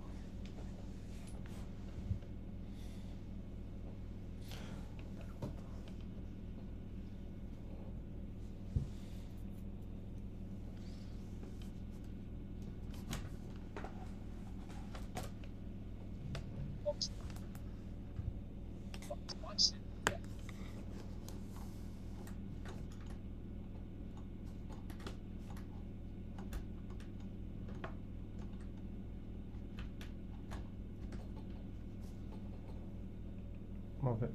[34.02, 34.28] まべ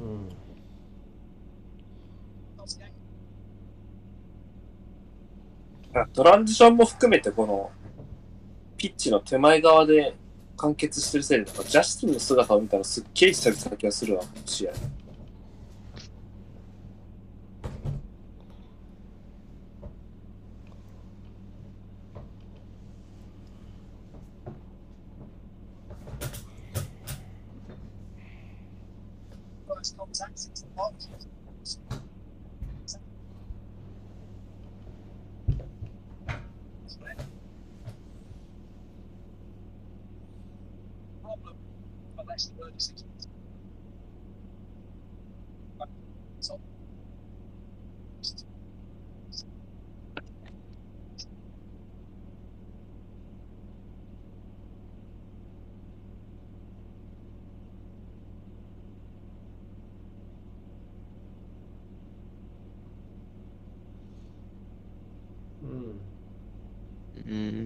[0.00, 0.28] うん
[6.14, 7.70] トランジションも含めてこの
[8.76, 10.14] ピッチの手前側で
[10.56, 14.72] 完結してるせいで、ジャスティンの姿を見たらすっげえ久々な気がするわ、試合。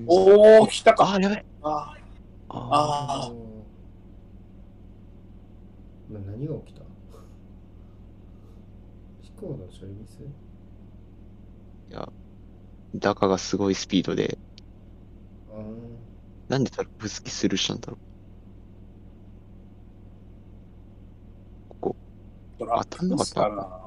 [0.06, 1.14] おー、来たか。
[1.14, 1.44] あー、やべ。
[1.62, 1.94] あ
[2.48, 3.32] あ
[6.08, 6.82] 何が起きた？
[9.22, 10.20] 飛行の処理ミス？
[11.90, 12.08] ーいや、
[12.94, 14.38] ダカがすごいスピードで、
[15.50, 15.64] あー。
[16.48, 21.94] なんでだろう、ぶつきスルーしたんだろー、
[22.58, 23.85] トラッ当たんなかった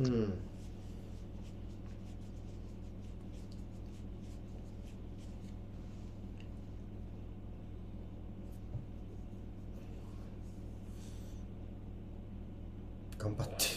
[0.00, 0.34] うん
[13.18, 13.68] 頑張ってい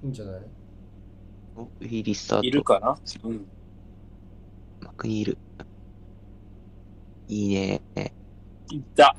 [0.11, 0.41] んじゃない？
[1.55, 2.45] お、いいリスタート。
[2.45, 2.99] いるかな？
[3.23, 3.47] うん。
[4.81, 5.37] マクニール。
[7.27, 7.81] いいね。
[8.69, 9.15] いた。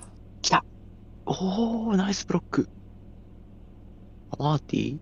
[1.25, 2.69] おー、ナイスブロック。
[4.39, 4.99] マーティ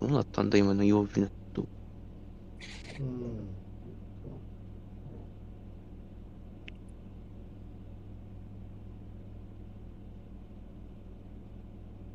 [0.00, 1.28] どうなったんだ今の曜日の。
[1.52, 1.68] 人。
[3.00, 3.50] うん。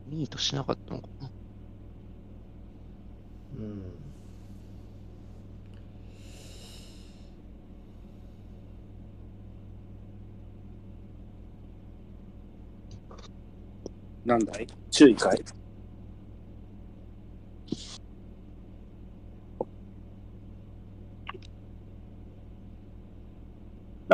[0.08, 1.30] ミートしなかったのかな。
[3.58, 3.82] うん。
[14.26, 14.68] なんだい？
[14.90, 15.65] 注意かい？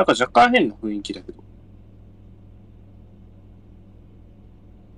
[0.02, 1.44] なんか若干変な雰囲気だけど。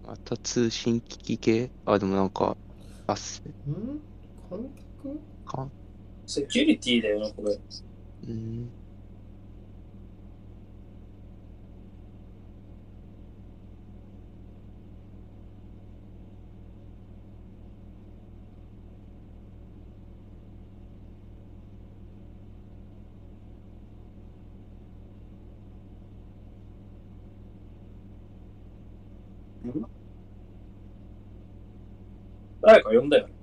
[0.07, 1.71] また通信機器系？
[1.85, 2.57] あ、でもなんか、
[3.07, 4.01] あっせ、うん？
[4.49, 4.71] 観
[5.03, 5.21] 客？
[5.45, 5.69] か、
[6.27, 7.53] セキュリティだよな、これ。
[7.55, 8.71] うーん。
[32.61, 33.35] 誰か呼んだよね。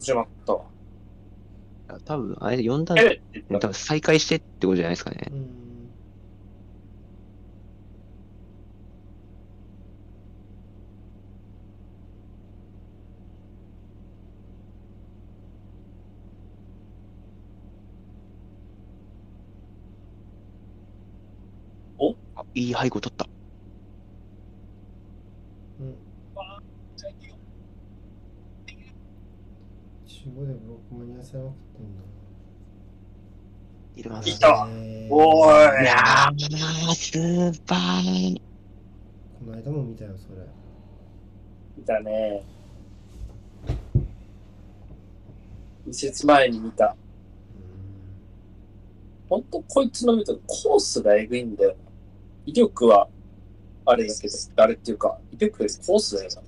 [0.00, 0.64] 始まったわ。
[1.88, 5.18] あ多分、あれ、呼んだえって言った多分再開してってことじゃないですかね。
[5.30, 5.72] うん
[22.34, 23.26] あ、いい背後取った。
[25.80, 25.96] うん
[30.06, 32.02] 中5でブロック間に合わせなかったんだ
[33.96, 34.28] いるます。
[34.30, 38.40] いたねおーいいやー、スーパー。
[39.40, 40.46] この間も見たよそれ
[41.76, 42.44] 見たね。
[45.88, 46.94] 移設前に見た。
[49.28, 51.74] ほんとこいつの見たコースがえぐいんだよ。
[52.46, 53.08] 威力は
[53.84, 56.42] あれだけど、あれっていうか、威力よりコースだよな。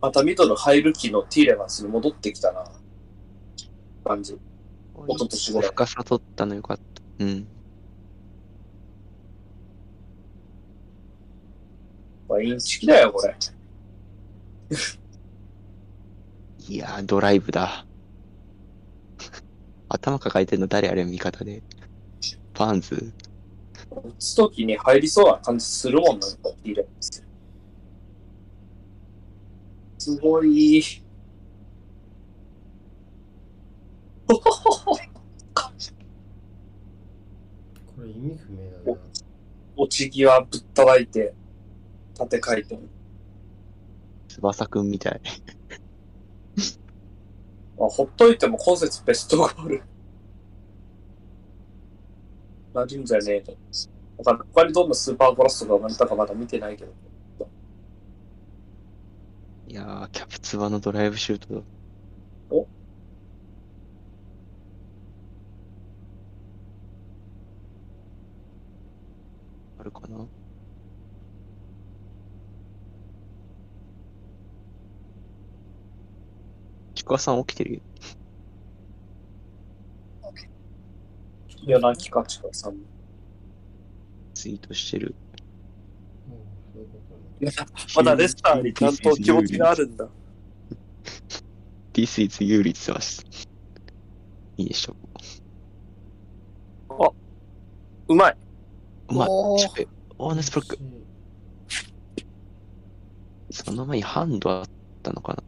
[0.00, 2.64] またミドル入る気のティーレマンスに戻ってきたな。
[4.04, 4.34] 感じ。
[4.34, 4.38] 一
[5.18, 7.02] 昨年ぐらい深さ取ったのよかった。
[7.18, 7.46] うん。
[12.28, 13.36] まあ、インチキだよ、これ。
[16.68, 17.86] いやー、ドライブだ。
[19.88, 21.62] 頭抱えてんの誰あれ味方で。
[22.56, 23.12] パンズ
[23.90, 27.22] 打つときに入りそうな感じするもんなんか、ティーレマンス。
[29.98, 30.82] すごい。
[34.26, 34.40] こ
[38.02, 38.98] れ意味不明
[39.76, 41.34] 内際ぶったたいて、
[42.14, 42.80] 縦回転。
[44.28, 45.20] 翼くんみたい。
[47.78, 49.82] あ、ほっといても今節ベストゴール。
[52.74, 53.56] なるんじゃねえと。
[54.18, 56.92] だから他にどんなスーパーゴラストが生まれたかまだ見てないけど。
[59.68, 61.60] いやー、キャプツバのドライブシュートだ。
[62.50, 62.68] お？
[69.78, 70.28] あるかな？
[77.06, 77.80] ちくわさん起きてるよ。
[81.62, 82.74] 夜泣きかちかさん。
[84.34, 85.14] ツイートしてる。
[87.94, 90.08] まだレスターにちゃんと気持ちがあるんだ。
[91.92, 93.24] This is 有利って言ってます。
[94.56, 94.96] いいでしょ
[98.08, 98.36] うまい。
[99.10, 99.14] う。
[99.14, 99.28] まい。
[99.30, 99.88] おーちょっと
[100.18, 100.78] おー、ナスブロック。
[103.52, 104.66] その前にハンドあっ
[105.04, 105.44] たのかな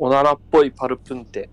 [0.00, 1.52] おならっぽいパルプンテ。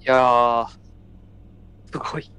[0.00, 0.81] いやー、
[1.92, 2.30] すごい。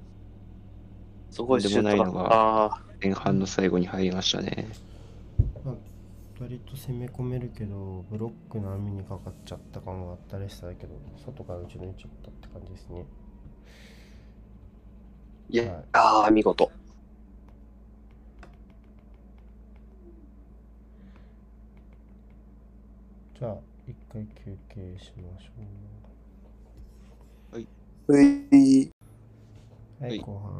[1.30, 4.68] すごいシュートだとんでもないのがあ前半の最後に入りましたね。
[6.40, 10.94] 割と攻め込めるけどブロックの網にかかっちゃった感があったレスターだけど
[11.24, 13.04] 外から打ち抜いちゃったって感じですね
[15.50, 16.70] いやはいあー、見事。
[23.38, 25.50] じゃあ一回休憩しましょ
[27.56, 27.66] うい。
[28.08, 28.93] うはい
[30.04, 30.52] はい後半。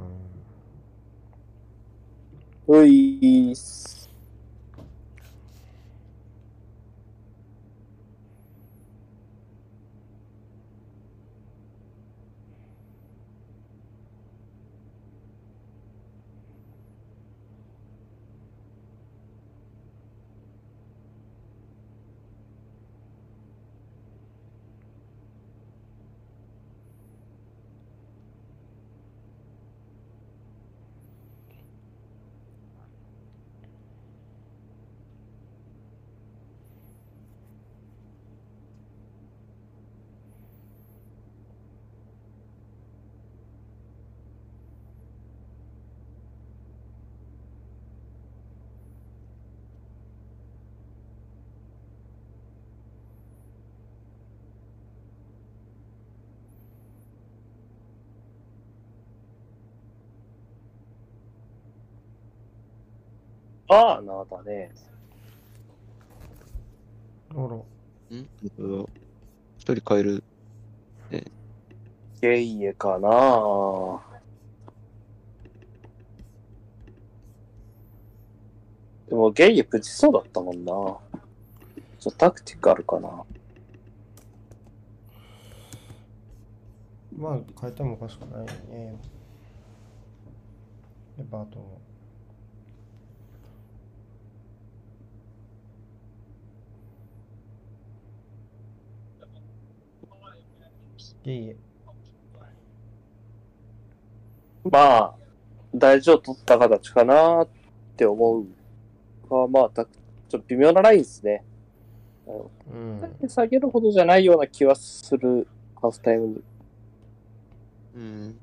[2.81, 63.99] ういーす。
[63.99, 64.73] あーなーだね。
[67.31, 67.49] あらん？
[68.11, 68.87] うん
[69.59, 70.25] 一人変える？
[72.21, 74.01] ゲイエかなー
[79.09, 80.73] でもゲイエプチそうだったもんな。
[80.73, 81.01] ちょ
[82.11, 83.25] っとタクティカルかな。
[87.17, 88.97] まあ変えてもおかしくないよね
[91.17, 91.81] でバートも
[101.33, 101.57] い
[104.65, 105.15] まあ、
[105.75, 107.49] 大事を取った形かなっ
[107.97, 108.47] て思う
[109.31, 111.45] が、まあ、たちょっと微妙なラインですね。
[112.27, 115.47] うん下げるほどじゃないような気はする、
[115.81, 116.43] ハーフタイムに。
[117.97, 118.39] うん。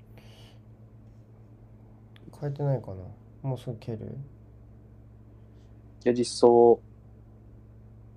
[2.40, 2.96] 変えてないかな
[3.42, 4.18] もうすぐ蹴る？
[6.04, 6.80] やりそ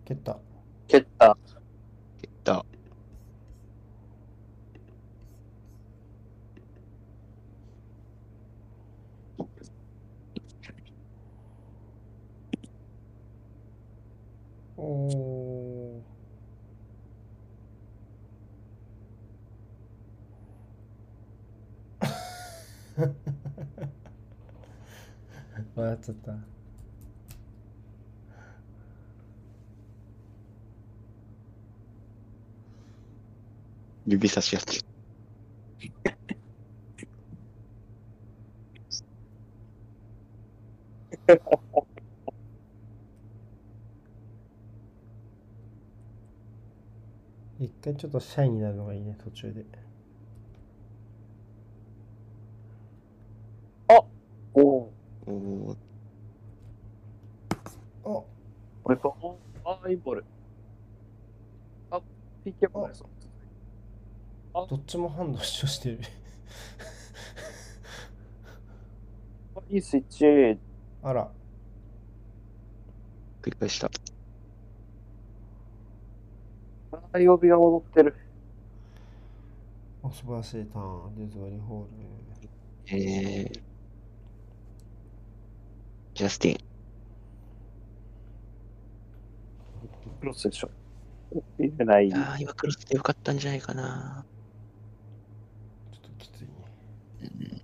[0.04, 0.06] う。
[0.06, 0.38] 蹴った
[0.86, 1.36] 蹴った。
[25.74, 26.32] 笑っちゃった。
[34.06, 34.80] 指差し合って。
[47.58, 49.64] 一回ちょっとシャイになるのがいいね途中で。
[64.94, 65.98] ちもハンド主張してる
[69.56, 70.58] あいいスイッチ。
[71.02, 71.28] あら
[73.42, 73.90] 繰り返した。
[76.92, 78.14] あー、曜日が戻ってる。
[80.02, 83.60] お素晴らしいターンデズワリホールえー、
[86.14, 86.58] ジャスティン。
[90.20, 90.70] クロスでしょ。
[91.58, 92.10] 入れないい。
[92.10, 94.24] やー、今クロスでよかったんじゃないかな。
[95.94, 96.50] ちょっときついね
[97.22, 97.62] うん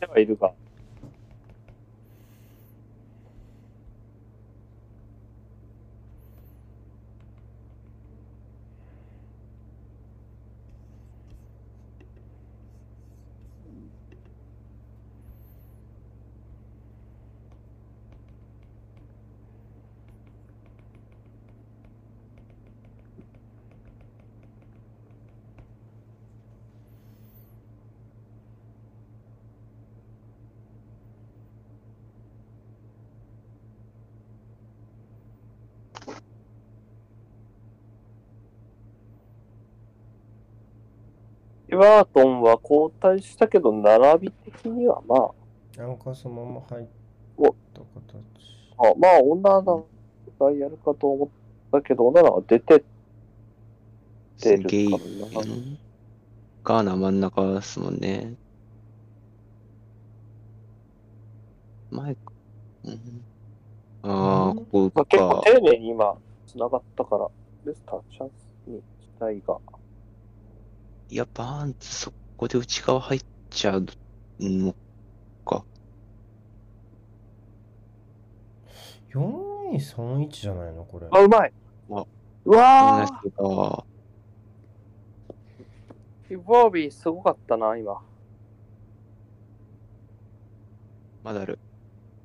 [0.00, 0.52] 手はいるが。
[41.82, 45.16] バートンは交代したけど、並び的にはま
[45.78, 46.86] あ、アンカーそのまま入っ
[47.36, 48.22] おた形
[48.78, 49.82] あまあ、オナナ
[50.38, 51.28] がやるかと思っ
[51.72, 52.84] たけど、オナナは出て
[54.40, 54.98] 出るすげえ、か
[55.34, 55.40] な。
[55.40, 55.78] うん
[56.64, 58.34] ガーナ真ん中ですもんね。
[61.90, 62.32] 前か。
[62.84, 63.24] うん、
[64.02, 65.42] ああ、うんここまあ、結構か。
[65.44, 66.16] 丁寧に今、
[66.46, 67.28] 繋がったから、
[67.64, 68.30] レスターチャン
[68.64, 69.58] スにしたいが。
[71.12, 73.86] いや、バーンズそこで内側入っちゃう
[74.40, 74.74] の
[75.44, 75.62] か。
[79.10, 81.52] 4231じゃないのこれあ、うまい
[81.90, 82.06] あ
[82.46, 83.06] うわ。
[83.36, 83.84] ー
[86.32, 88.00] イボービーすごかったな、今。
[91.22, 91.58] まだある。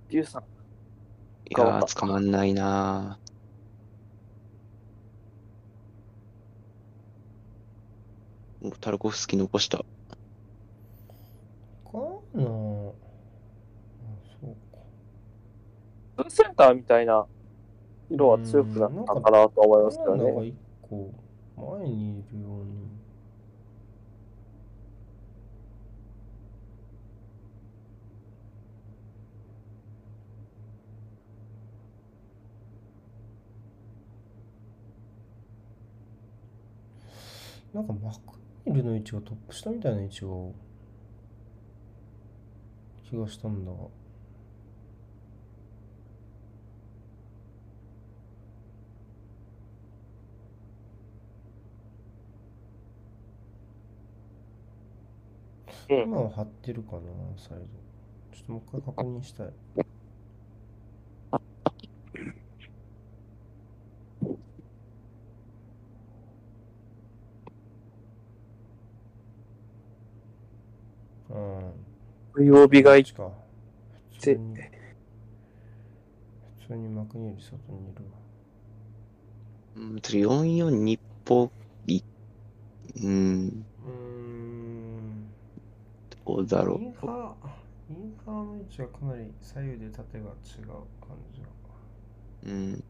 [0.09, 0.43] デューさん。
[0.43, 0.45] い
[1.49, 3.19] やー、捕まんないな
[8.71, 9.77] タルコフスキー残した。
[9.77, 9.83] か
[12.33, 12.93] なあそ
[14.43, 14.55] うか
[16.17, 17.25] ブーセンターみたいな
[18.09, 20.47] 色は強くなったかなと思いますけどね。
[20.47, 21.11] 一個
[21.79, 22.87] 前にいるように
[37.73, 38.17] なんかマク
[38.67, 40.27] ニールの位置がトップ下みたいな位置が
[43.09, 43.71] 気がしたんだ。
[43.71, 43.77] が
[55.89, 56.01] うん。
[56.03, 57.01] 今は張ってるかな
[57.37, 57.65] サイド。
[58.37, 59.53] ちょっともう一回確認したい
[72.67, 73.31] うん曜日がいこっちか
[74.11, 74.55] 普通に
[76.59, 78.19] 普通にマクニール外にいるわ
[79.75, 81.51] うん、それ442っぽ
[81.87, 82.01] い。
[83.03, 85.27] うん、うーん
[86.25, 87.47] どうだろインハー
[87.89, 90.31] インハーの位置はかなり左右で縦が違う
[91.01, 91.47] 感じが
[92.43, 92.49] う。
[92.49, 92.83] うん。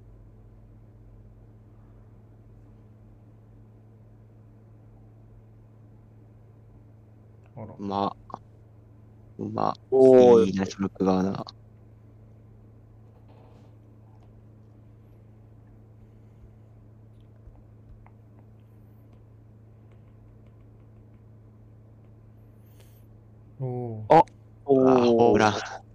[7.55, 8.39] あらまあ、
[9.37, 10.45] まあ、おー。
[10.45, 11.43] いいね、トラック側な。
[23.59, 24.23] おおああ、
[24.67, 25.41] おー。
[25.47, 25.86] ホー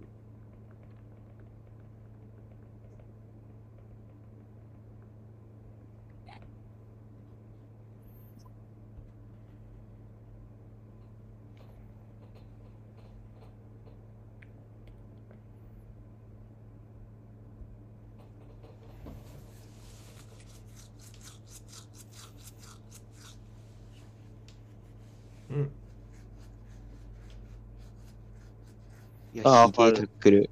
[29.43, 30.49] いや、あーひげタックル。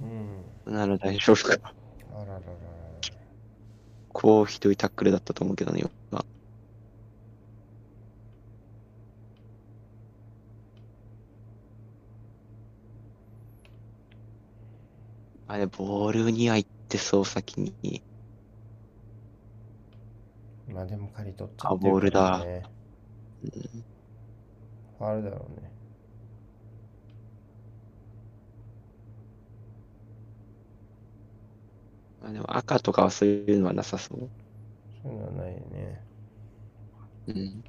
[0.00, 1.74] うんなら大丈夫か。
[2.12, 2.40] あらららら
[4.08, 6.26] こうひどいタックルだったと思うけどね、今。
[15.46, 18.02] あれ、ボールには行ってそう、先に。
[20.66, 22.62] まあでも借り取っちゃあってるからボーね
[23.42, 23.84] うん
[25.00, 25.74] ファウルだろうね
[32.20, 34.32] まあ、でも赤とかはそういうのはなさそう。
[35.02, 36.06] そういうのはないよね
[37.26, 37.62] うん。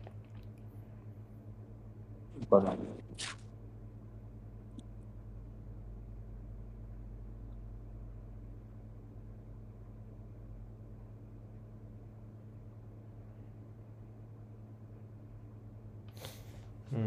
[16.92, 16.98] う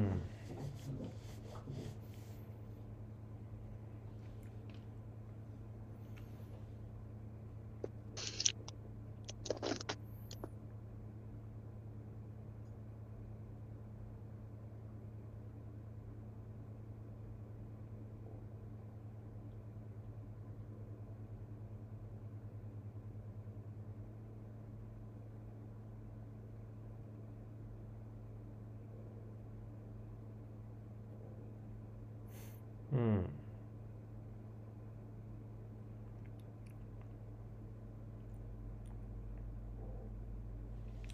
[32.94, 33.24] うん。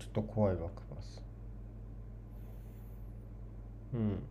[0.00, 1.22] ちょっと怖いわクパス
[3.92, 4.30] うん。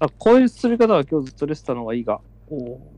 [0.00, 2.20] あ、こういう釣り方は今日ずっとレスたの方がいいが。
[2.46, 2.94] おお。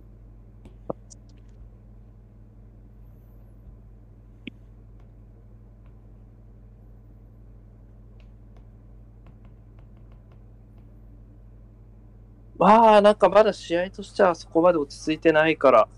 [12.67, 15.89] まあ、なんかまだ試合としてはそこまで落ち着いてないから、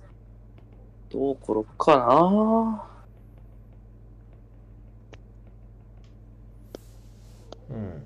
[1.08, 2.84] どう転ぶかな。
[7.70, 8.04] うん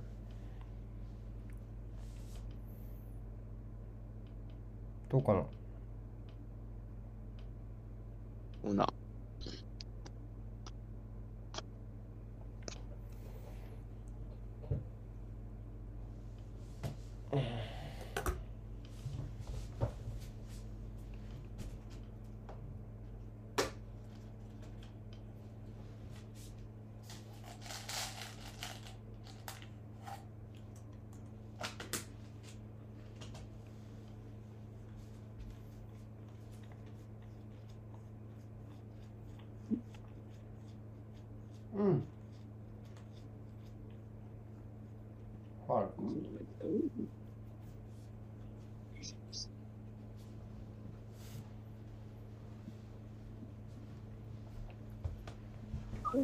[5.10, 5.42] どうかな？
[8.62, 8.86] ほな。
[41.74, 42.04] うん
[45.66, 45.88] ファウル
[56.02, 56.18] か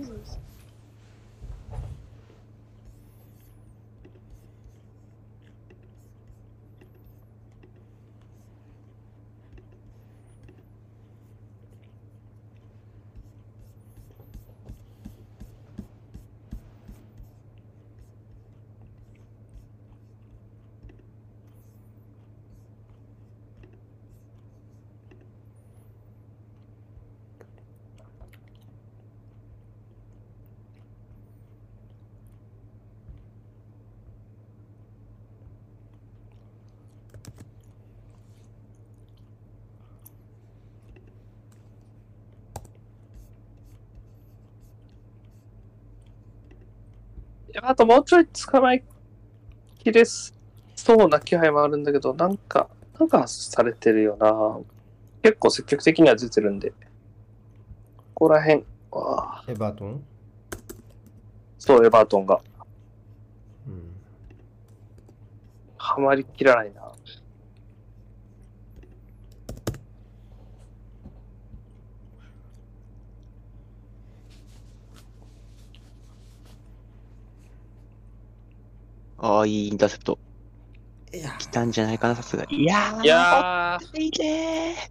[47.51, 48.83] いや、あともうちょい捕まえ
[49.79, 50.25] きれそ
[50.95, 54.59] うな気配もあるんだけど、なんか、なんかされてるよな。
[55.23, 56.71] 結構積極的には出てるんで。
[56.71, 56.77] こ
[58.15, 60.03] こら辺は、エバートン？
[61.59, 62.41] そう、エバートンが
[63.67, 63.93] うん
[65.77, 66.91] はまりきらないな。
[79.19, 80.19] ああ、いいインターセプト。
[81.13, 82.45] いや来たんじゃないかな、さすが。
[82.49, 84.91] いやー、いやー、いいね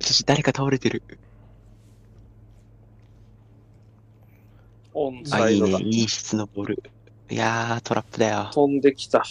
[0.00, 0.04] ー。
[0.04, 1.02] そして誰か倒れてる。
[4.94, 5.70] オンあ、いいね。
[5.72, 6.82] サイドがいい質のボール。
[7.30, 8.50] いやー、トラップだよ。
[8.50, 9.22] 飛んできた。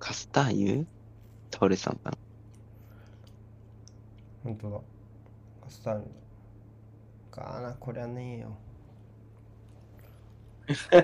[0.00, 0.86] カスターユ
[1.52, 2.18] 倒れてたのかな。
[4.42, 4.80] 本当だ
[5.62, 6.02] カスタイル
[7.30, 8.56] かなこりゃねえよ
[10.74, 11.02] さ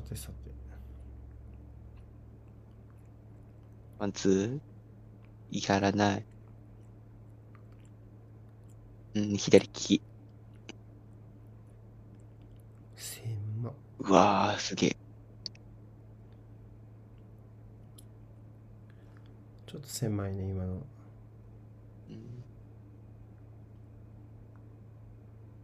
[0.00, 0.50] てさて
[3.98, 6.24] ワンツーやらない。
[9.14, 10.02] うん、左利き。
[12.96, 15.01] 狭っうわー、すげえ。
[19.72, 22.18] ちょっと狭いね今のうんい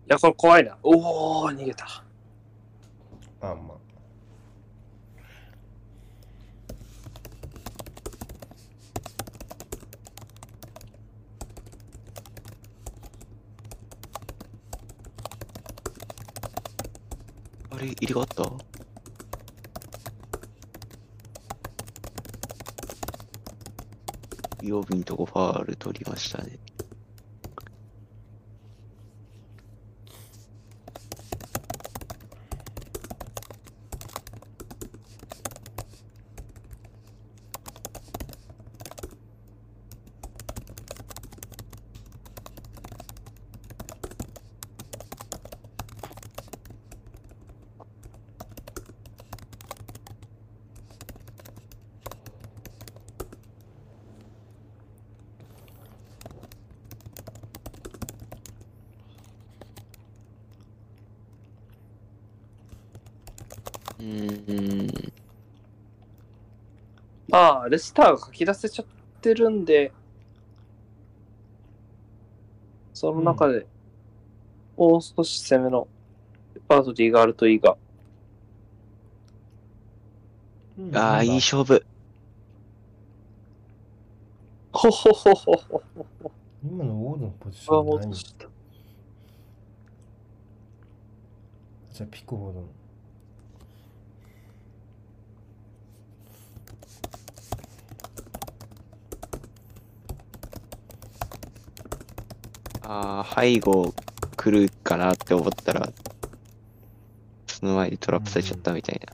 [0.06, 0.78] や、これ怖いな。
[0.82, 2.02] おお、逃げた。
[3.42, 3.74] あんま
[17.70, 18.67] あれ、入れ替わった？
[24.68, 26.58] 曜日のとこファール取りましたね。
[67.38, 68.86] まあ、レスターが書き出せちゃっ
[69.20, 69.92] てるんで、
[72.92, 73.64] その中で、
[74.76, 75.86] もう少し攻めの
[76.56, 77.76] レパートリーがあるといいが。
[80.94, 81.86] ああ、いい勝負。
[84.72, 85.82] ほほほほほ
[86.20, 86.32] ほ。
[86.64, 88.06] 今のウォードのポジシあ、ョン何？
[88.06, 88.48] 戻した。
[91.92, 92.66] じゃあピコフォードの
[102.90, 103.94] ああ、背後
[104.36, 105.92] 来るかなって思ったら、
[107.46, 109.12] その前にトラップされちゃったみたいな。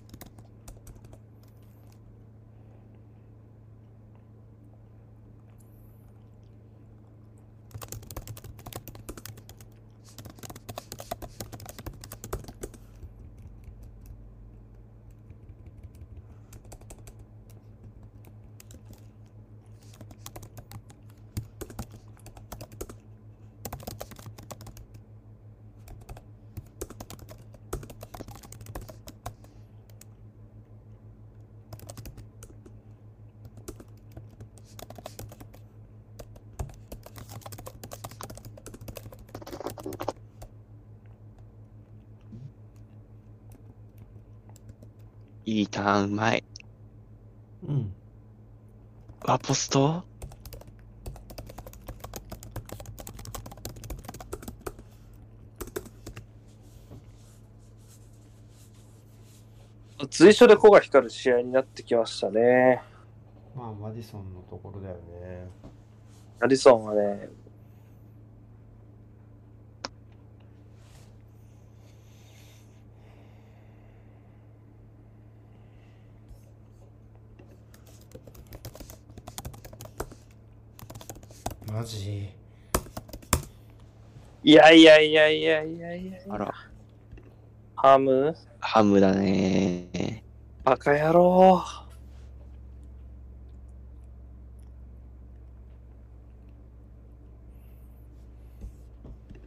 [45.85, 46.43] いいターンうまい。
[47.69, 47.95] うん
[49.27, 50.03] あ、ポスト？
[60.11, 62.83] 随所で子が光る試合になってきましたね。
[63.55, 65.49] まあマディソンのところだよね
[66.41, 67.29] アリソンはね、
[81.85, 82.31] マジ。
[84.43, 86.19] いやいやいやいやいやいや。
[86.31, 86.55] あら、
[87.77, 88.35] ハム？
[88.59, 90.25] ハムだね。
[90.65, 91.63] バカ野郎。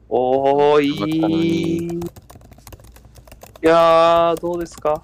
[0.08, 1.88] おー、い。
[1.88, 1.88] い。
[1.88, 1.90] い
[3.64, 5.02] やー、どうですか？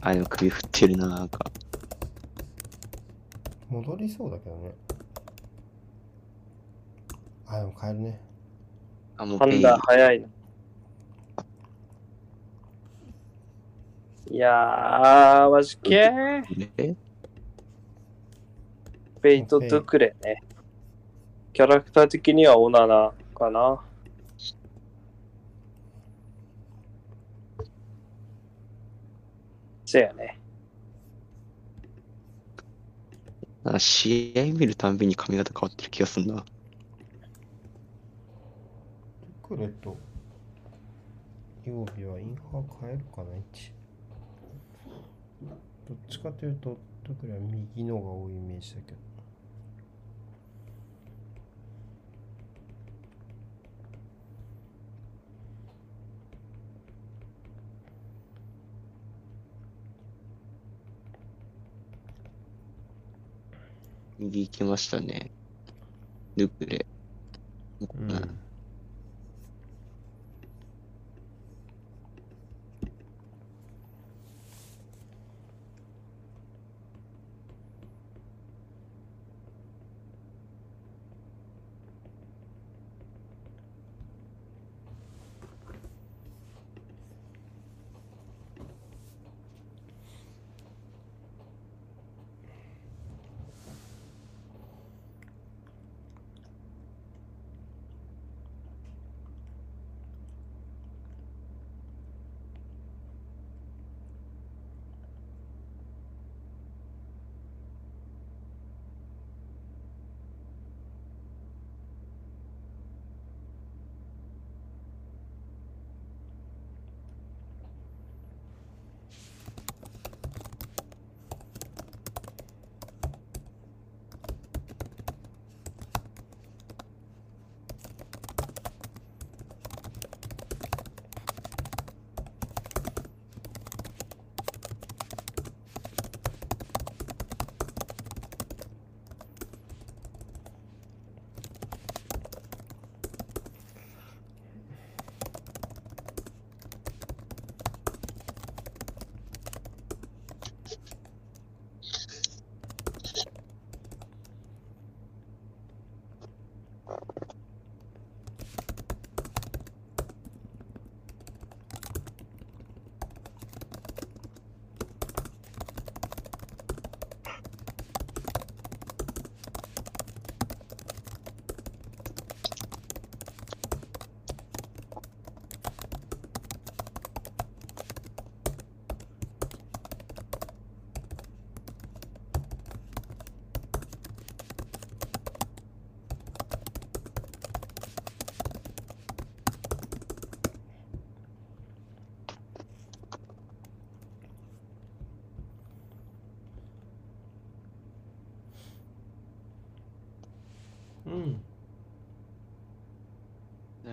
[0.00, 1.47] あ、でも首振ってるな、なんか。
[3.98, 4.72] 戻りそうだけどね
[7.46, 8.20] あでも変えるね
[9.18, 9.38] あ、もう。
[9.38, 10.28] 判断早いな。
[14.30, 16.70] いやー、マジけー。
[16.76, 16.94] え
[19.20, 20.42] ペイト・ドゥクレね。
[21.52, 23.80] キャラクター的にはオナナかな。
[29.84, 30.37] せやね。
[33.68, 36.42] なんか試合見るたんびに髪型変わってる気がするな。
[39.42, 39.98] クレと
[41.64, 43.72] 曜日はインハー変えるかな一。
[45.88, 49.07] どっちかというと特には右のが多いイメージだけど。
[64.18, 65.30] 右行きましたね。
[66.36, 66.86] ルクレ。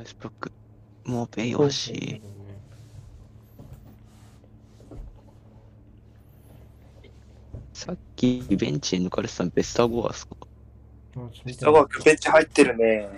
[0.05, 0.51] Facebook。
[1.05, 2.21] もうペイ惜しい。
[7.73, 10.35] さっきベンチに抜かれてたのベスターゴアですか？
[10.41, 10.45] あ
[11.15, 13.09] ちょっと見て人がベンチ入ってるね。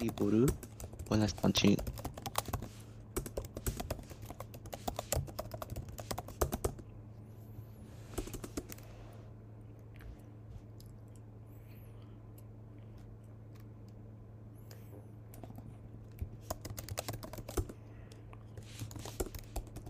[0.00, 0.52] いいボール
[1.08, 1.78] 同じパンチ。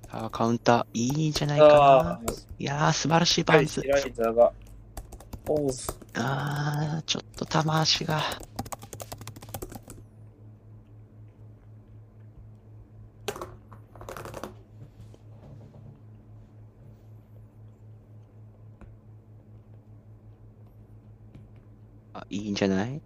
[0.07, 2.21] さあ、カウンター、いいんじゃないかあな。
[2.59, 3.83] いやー、素晴らしいバはい、ウンズ。
[3.85, 4.53] ライザーが。
[5.47, 5.71] おう
[6.15, 8.21] あー、ちょっと球足が。
[22.13, 23.01] あ、いいんじゃない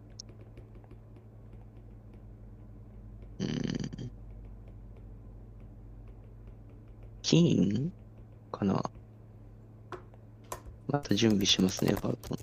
[3.41, 4.11] うーん。
[7.39, 7.93] 金
[8.51, 8.82] かな？
[10.89, 12.39] また準備しますね、バルトン。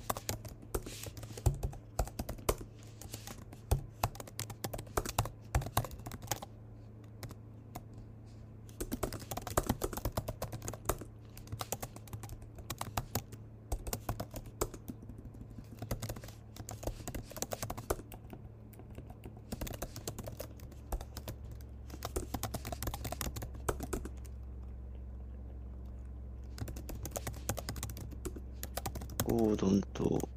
[29.28, 30.30] ゴードンと、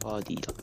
[0.00, 0.54] バーディーだ。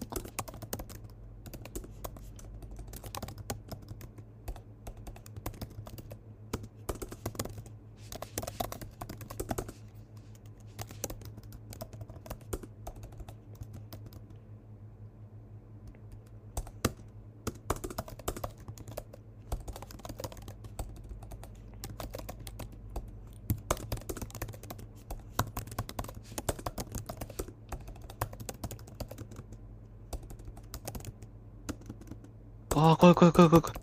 [32.78, 33.76] ああ、怖い怖い怖い怖い怖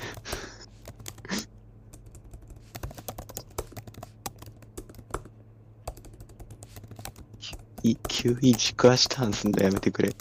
[7.85, 7.97] い。
[8.09, 10.15] 急に軸足ターンすんだやめてくれ。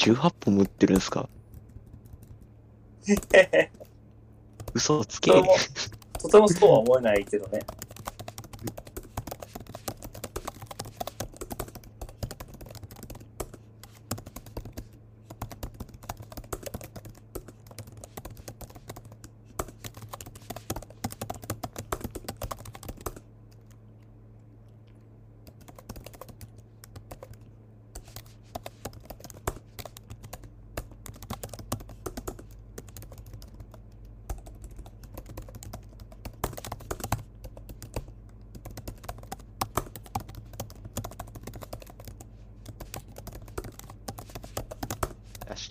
[0.00, 1.28] 18本持ってるんすか？
[4.74, 7.60] 嘘をつけとてもそうは思えないけどね。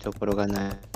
[0.00, 0.90] しどころがない。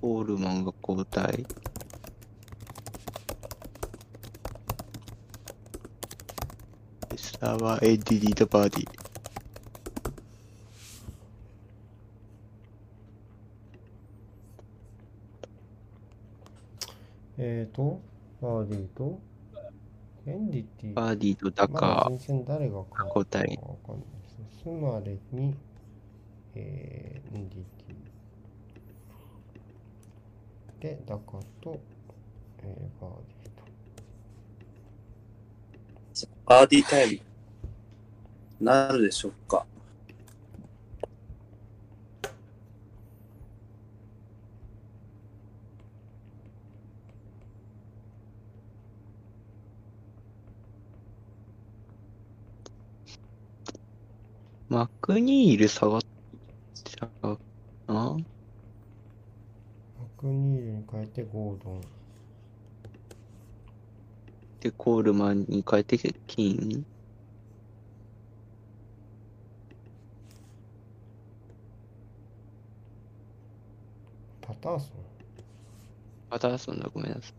[0.00, 1.46] コールマンが交代。
[7.16, 8.90] 下はエディディとバーディー。
[17.38, 18.00] えーと、
[18.42, 19.18] バーディーと、
[20.26, 20.94] エンディティ。
[20.94, 23.58] バーディーとダカ全然誰がー交代。
[23.62, 24.62] わかんないです。
[24.62, 25.54] スマレに、
[26.54, 27.77] えー、エンディティ。
[30.80, 31.80] で、ダカと、
[32.62, 33.10] えー、バー
[33.42, 33.50] ディー
[36.24, 36.28] と。
[36.46, 37.22] バーディータイ
[38.60, 38.64] ム。
[38.64, 39.66] なるでしょうか。
[54.68, 56.00] マクニール下がっ
[56.84, 57.38] ちゃう
[57.86, 57.94] な。
[57.94, 58.18] マ
[60.18, 61.80] クニールに変えてゴードン。
[64.60, 66.86] で、コールマンに変えてキン。
[74.40, 74.88] パターソン？
[76.30, 77.32] パターソンだ、ごめんなさい。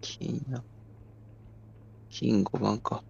[0.00, 0.62] 金な。
[2.10, 3.02] 金5番か。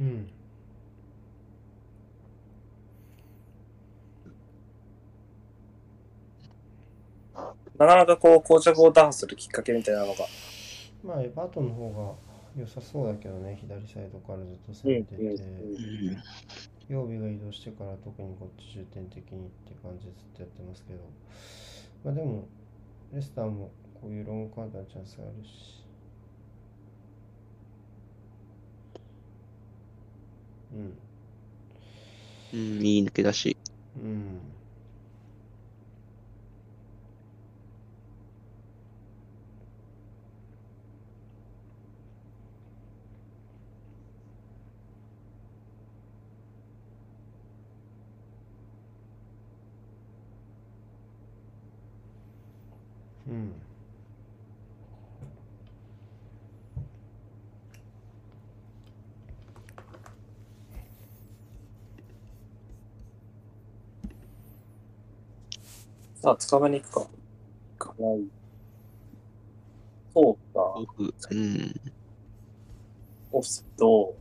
[0.00, 0.30] うん
[7.78, 10.26] なかなかこう、膠着を打破するきっかけみたいなのが。
[11.02, 12.16] まあエバートンの方
[12.56, 15.32] が良さそうだけどね左サイドからずっと攻めてて、う
[16.12, 16.22] ん。
[16.88, 21.00] 曜日が移動してから特にこっち重点的にって感じでずっとやってますけど
[22.04, 22.46] まあでも
[23.12, 25.83] レスターもこういうロングカウンターのチャンスがあるし
[30.74, 30.98] うん。
[32.52, 33.58] うん、いい抜け出し。
[33.96, 34.56] うん。
[53.26, 53.73] うん。
[66.24, 67.06] さあ、捕まえに行くか。
[67.78, 68.24] 行かない。
[70.14, 70.74] そうか。
[71.32, 71.80] うん。
[73.30, 74.16] オフすと、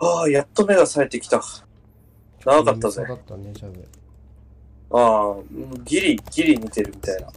[0.00, 1.42] ああ、やっと目が冴えてきた。
[2.42, 3.86] 長かったぜったねジャブ
[4.92, 7.30] ああ、うんギリ、ギリ見てるみたいな。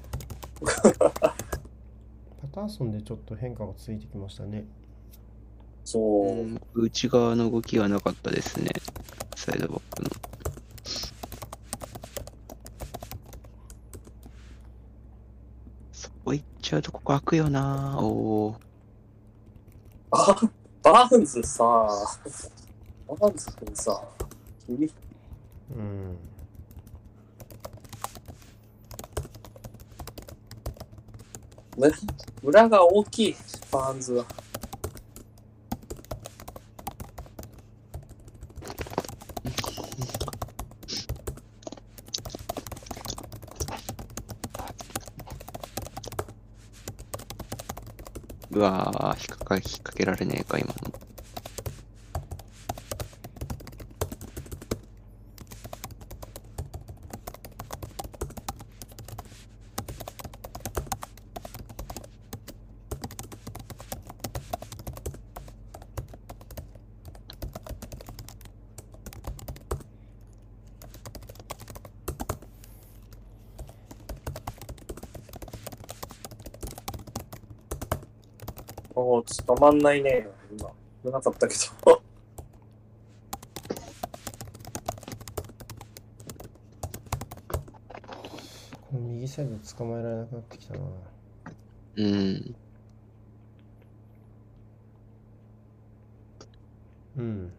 [2.54, 4.66] パターソンでちょっと変化がついてきましたね
[5.84, 6.28] そう。
[6.28, 8.70] うん内側の動きはなかったですね。
[9.36, 10.10] サイドバックの。
[15.92, 18.58] そこ行っちゃうとここ開くよなおー。
[20.12, 20.36] あ、
[20.84, 24.02] バーンズさ、バーンズ君さ、
[24.66, 24.90] 君、
[25.72, 26.18] うん
[31.82, 31.92] む
[32.44, 33.36] 裏が大きい、
[33.72, 34.26] バーンズは。
[48.52, 51.02] うわー、引っかか引っ掛けられねえか、今の。
[78.94, 80.72] おお、捕まんないね、今。
[81.04, 81.54] 危なかったけ
[81.86, 82.02] ど。
[88.82, 90.80] この右サイド捕まえられなくなってきたな
[91.98, 92.56] うん。
[97.18, 97.52] うん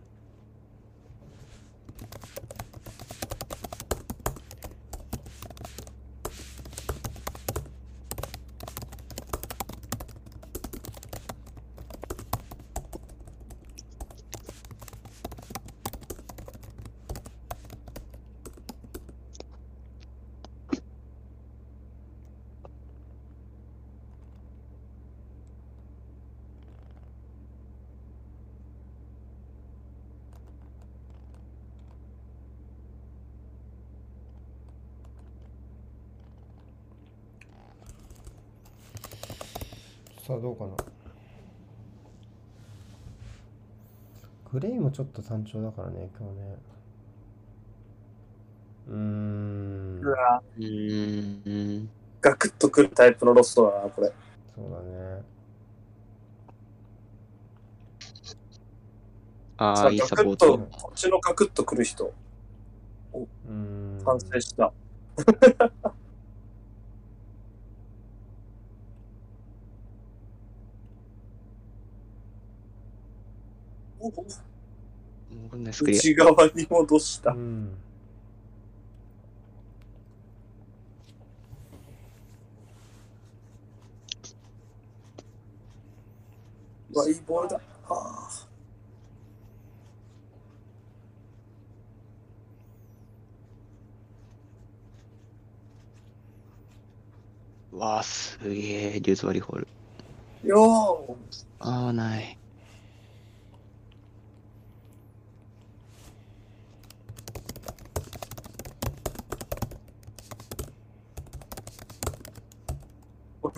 [40.43, 40.71] どうかな
[44.53, 46.57] グレイもちょっと単調だからね今日ね
[48.89, 51.89] うーんうわん。
[52.21, 54.13] ガクッとくるタイプのロストだな、これ。
[54.55, 55.23] そうだね
[59.57, 60.59] ああ、いいサポート。
[60.59, 62.13] クッと、こっちのガクッとくる人、
[63.15, 64.73] うーん完成した。
[74.03, 75.65] おおこん。
[75.81, 77.37] 内側に戻したう。
[77.37, 77.69] ん
[86.93, 87.61] うわ、いいボールだ。
[87.89, 88.47] あ
[97.73, 99.69] わあ、すげえ、デューズワリホール。
[100.45, 101.15] よー
[101.61, 102.37] ああ、ない。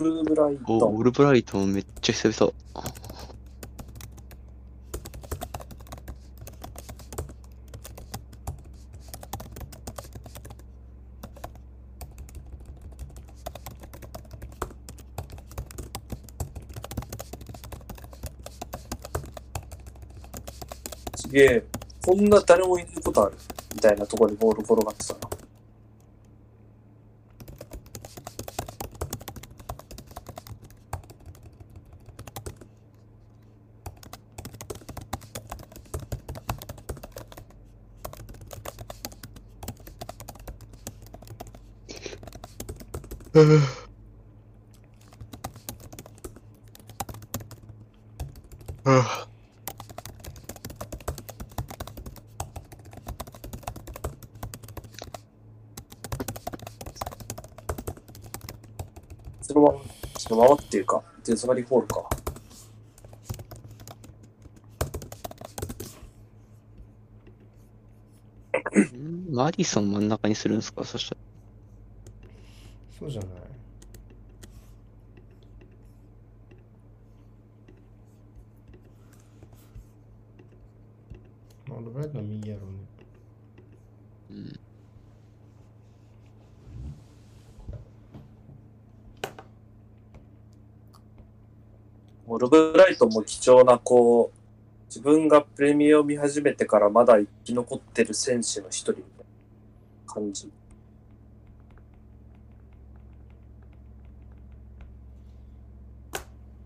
[0.03, 2.53] ルブライお、トオールブライトンめっちゃ久々。
[21.15, 21.63] すげえ。
[22.05, 23.37] こんな誰もいないことある？
[23.73, 25.19] みたいなところにボール転がってたな。
[59.41, 59.79] そのまま、
[60.17, 60.77] そのままって
[61.35, 62.09] いうか、デザバリホールか。
[68.97, 70.83] んマディソン真ん中にするんですか？
[70.83, 71.21] そしたら。
[72.99, 73.29] そうじゃない
[81.67, 82.77] まあ、ルブライトは右やろうね。
[84.31, 84.59] うん。
[92.25, 94.39] モルブライトも貴重な、こう、
[94.87, 99.25] 自分がプレミアを見始めてからまだ生き残ってる選手の一人みたい
[100.07, 100.51] な感じ。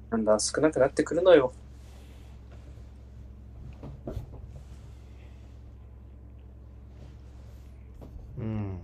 [0.09, 1.51] だんだん少なくなってくるのよ。
[8.37, 8.79] うん。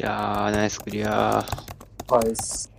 [0.00, 0.02] い
[0.60, 2.14] やー、ナイスクリアー。
[2.14, 2.70] はいっす。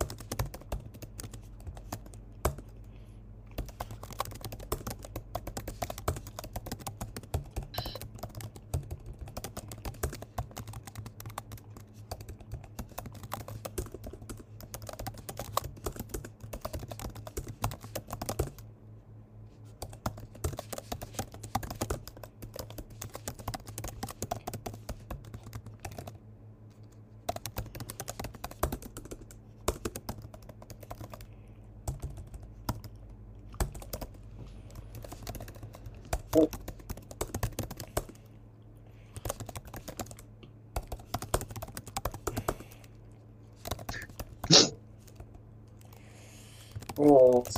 [46.97, 47.49] おー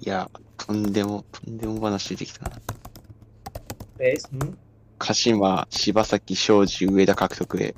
[0.00, 2.60] いや、とんでも、とんでも話出てきたな。
[3.98, 4.12] え？
[4.14, 4.16] ん？
[4.98, 7.74] 鹿島、柴崎、庄司、上田獲得へ、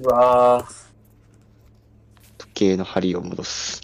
[0.00, 0.88] うわー
[2.36, 3.80] 時計の針を戻す。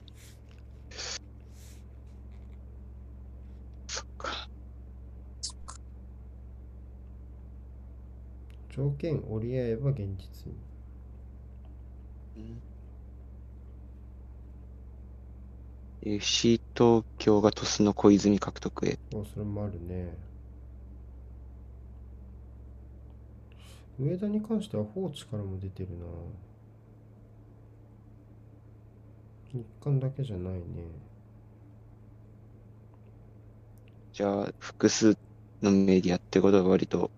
[3.87, 4.49] そっか。
[8.71, 10.53] 条件折り合えば現実
[12.37, 12.59] に。
[16.03, 16.64] FC 東
[17.25, 18.99] 京が鳥栖の小泉獲得へ。
[19.15, 20.15] お、それもあるね。
[23.99, 26.05] 上田に関しては放置からも出てるな。
[29.55, 30.61] 日韓だけじゃないね。
[34.13, 35.17] じゃあ、複数
[35.63, 37.11] のメディアってことは割と、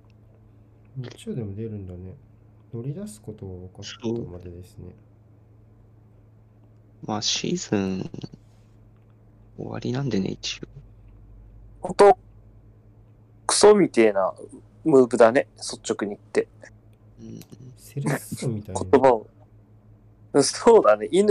[0.96, 2.14] 日曜でも出るんだね。
[2.72, 4.94] 乗り出すことが分かったまでですね。
[7.02, 8.10] まあシーズン
[9.56, 10.66] 終わりなんでね、一応。
[11.80, 12.18] ほんと、
[13.46, 14.34] クソみてえな
[14.84, 16.48] ムーブだね、率直に言って。
[17.20, 17.40] うん、
[17.76, 18.80] セレッソみたいな。
[18.82, 19.26] 言葉を。
[20.42, 21.26] そうだね、乾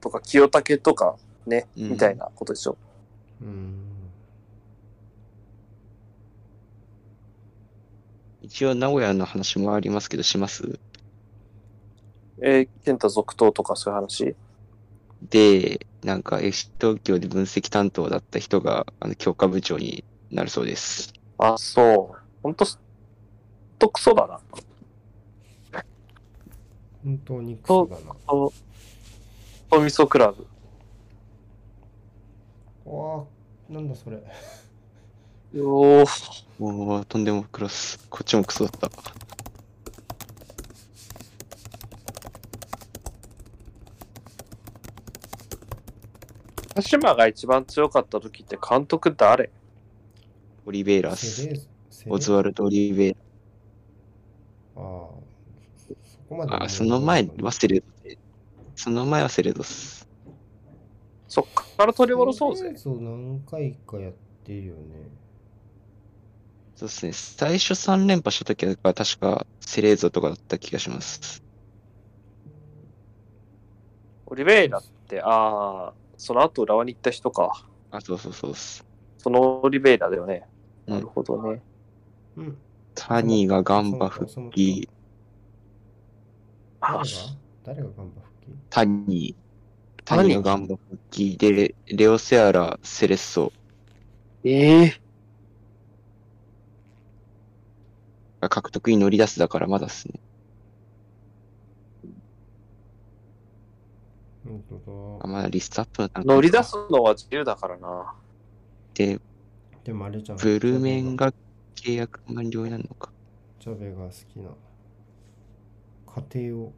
[0.00, 1.16] とか清武とか
[1.46, 2.78] ね、うんみたいなことでしょ。
[3.42, 3.86] うん。
[8.42, 10.78] 一応名古屋の話もありますけど、します？
[12.42, 14.34] えー、健太続投とかそういう話？
[15.22, 21.12] で、なんか FC 東京で分析担当だった人が、あの、強化部長になるそうです。
[21.38, 22.18] あ、そう。
[22.42, 22.64] ほんと、
[23.78, 24.40] とクソだな。
[27.04, 28.14] 本当にクソだな。
[28.28, 28.52] お、
[29.70, 30.46] おみそクラブ。
[32.84, 33.24] わ
[33.70, 34.16] あ、なんだそれ。
[35.52, 36.44] よー。
[36.58, 37.98] もう、とんでもクロス。
[38.08, 38.90] こっちもクソだった。
[46.82, 49.50] 鹿島が一番強かった時って監督誰？
[50.66, 51.66] オリベイラス。
[52.06, 53.16] オズワルド・オリベイ
[54.76, 54.80] ああ、
[55.76, 56.62] そそこまでラ。
[56.64, 58.18] あ、その前はセレドで。
[58.74, 60.08] その前はセレドス。
[61.28, 61.44] そっ
[61.76, 62.62] から取り戻そうぜ。
[62.62, 64.12] セレーズを何回かやっ
[64.44, 64.80] てるよね。
[66.76, 67.12] そうですね。
[67.12, 71.42] 最初3連覇した時は確かセレーゾとかだった気がします。
[74.26, 77.66] オリベイラって、ああ、その後浦和に行った人か。
[77.90, 78.84] あ、そうそうそうっす。
[79.16, 80.46] そのオリベイラだよね。
[80.86, 81.62] うんなるほどね。
[82.36, 82.58] うん。
[82.94, 84.86] タニーがガンバ復帰。
[86.82, 87.02] あ
[87.64, 87.82] 誰が？
[87.82, 88.52] 誰がガンバ復帰？
[88.68, 90.04] タニー。
[90.04, 90.34] タニー？
[90.36, 93.50] がガンバ復帰で、レオセアラ、セレッソ
[94.44, 95.00] ええ
[98.42, 100.20] が獲得に乗り出すだからまだっすね。
[104.50, 108.14] 本当あまだリストアップの段階乗り出すのは自由だからな。
[108.94, 109.20] で、だ。
[109.84, 110.38] でもあれじゃん。
[110.38, 111.32] ブルメンが
[111.76, 113.10] 契約満了になるのか。
[113.60, 114.50] ジャベが好きな
[116.32, 116.72] 家庭を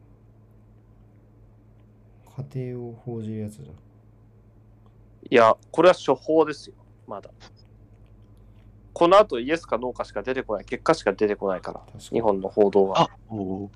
[2.53, 3.67] 家庭を報じるやつじゃん。
[3.69, 3.75] い
[5.35, 6.75] や、これは処方ですよ。
[7.07, 7.29] まだ。
[8.93, 10.65] この後イエスかノーかしか出てこない。
[10.65, 11.79] 結果しか出てこないから。
[11.79, 13.01] 確かに日本の報道は。
[13.01, 13.69] あ、お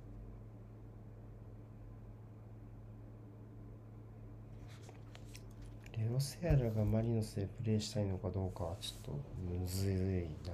[6.08, 9.22] レオセアラがマリノスでプレーしたいのかどうかはちょっと
[9.52, 10.54] むずいな。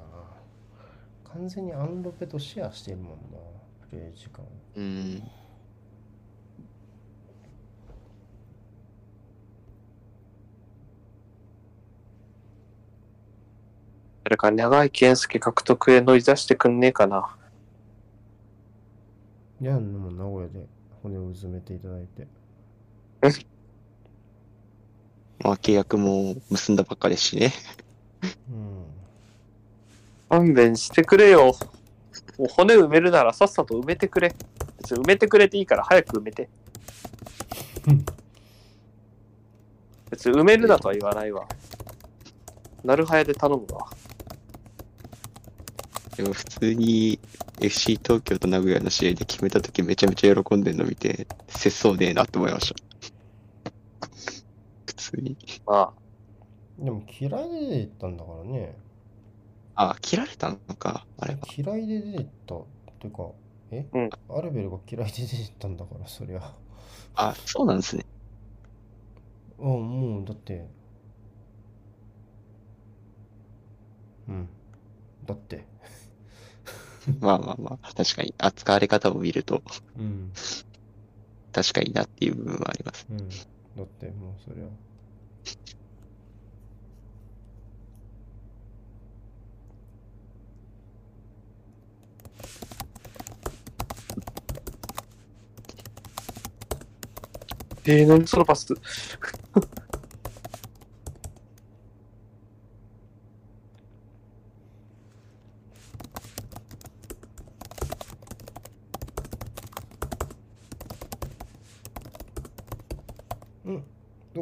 [1.31, 3.17] 完全にアンロペとシェアしてるもんな、
[3.87, 4.43] プレー時間。
[4.75, 5.23] うん。
[14.23, 17.35] 誰か長い健介獲得へ乗り出してくんねえかな。
[19.61, 20.65] いや、でも名古屋で
[21.03, 22.27] 骨をうずめていただいて。
[25.39, 27.53] まあ契約も結んだばっかですしね。
[28.49, 28.83] うん。
[30.29, 31.55] 勘弁してくれよ。
[32.37, 34.33] もう骨埋めるならさっさと埋めてくれ。
[34.79, 36.49] 別に埋めてくれていいから早く埋めて。
[40.09, 41.47] 別に埋めるなとは言わないわ。
[42.83, 43.87] なるはやで頼むわ。
[46.15, 47.19] でも普通に
[47.59, 52.92] FC 東京と名古屋の試合で決めたときめちゃめちゃ喜んでるの見て、節操ねえなって思いました。
[55.21, 55.37] に。
[55.65, 58.75] まあ、でも嫌いで出てったんだからね。
[59.75, 61.05] あ、切られたのか。
[61.17, 61.41] あれが。
[61.55, 62.63] 嫌いで出てったっ
[62.99, 63.29] ていうか、
[63.71, 66.55] え、うんアルベルが嫌いで出てったんだから、そりゃ。
[67.15, 68.05] あ、そうなんですね。
[69.59, 70.67] うん、もうだって。
[74.27, 74.49] うん。
[75.25, 75.65] だって。
[77.19, 79.61] まあまあまあ、確かに扱われ方を見ると
[79.97, 80.31] うん。
[81.51, 83.05] 確かになっていう部分はあります。
[83.09, 83.17] うん。
[83.75, 84.65] だってもうそりゃ。
[97.85, 98.73] えー、何そのパス。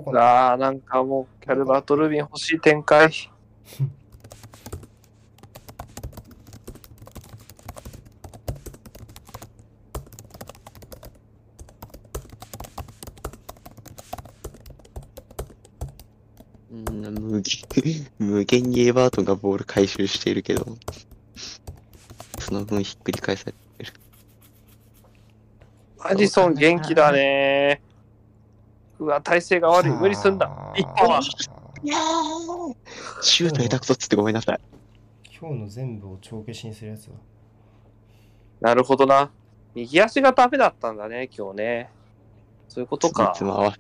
[0.02, 3.12] どうかなああ、なんかもう、キャルバート・ルビン欲しい展開。
[16.72, 20.66] うん、無限、 無限にエバートンがボール回収しているけど、
[22.40, 23.94] その分ひっくり返されてる。
[26.00, 27.82] アジソン元気だね
[29.02, 29.92] うわ、体勢が悪い。
[29.92, 30.74] 無理すんだ。
[30.76, 31.20] 一歩は。
[33.24, 34.60] シュート下手くそっつってごめんなさい。
[35.40, 37.14] 今日の全部を帳消しにするやつだ。
[38.62, 39.32] なるほどな。
[39.74, 41.90] 右足がダメだったんだね、今日ね。
[42.70, 43.74] そういうことか決ま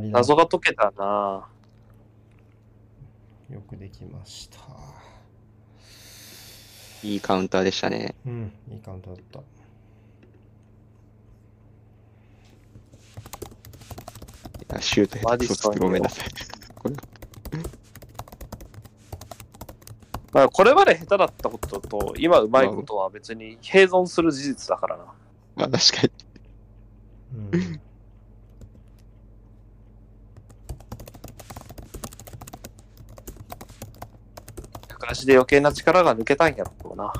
[0.00, 0.18] りだ。
[0.18, 1.46] 謎が解けたな。
[3.50, 4.58] よくできました。
[7.04, 8.16] いいカウンターでしたね。
[8.26, 9.40] うん、いいカウントだった。
[14.72, 16.28] あシュート下手くそつってごめんなさい。
[20.32, 25.04] まあ、これまで下手だったことと、今うまいことは別に併存する事実だからな。
[25.56, 26.10] まあ確かに。
[27.52, 27.80] うん。
[34.88, 37.12] 高足で余計な力が抜けたんやろうな。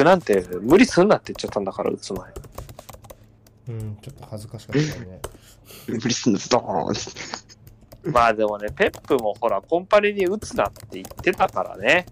[0.00, 2.32] 僕なんて無理すんなって言っちゃったんだから、打つ前。
[3.68, 5.20] うん、ちょっと恥ずかしかったよね。
[5.88, 12.06] 無理すんの、ドーンってまあでもね、ペップもほら、コンパニに打つなって言ってたからね。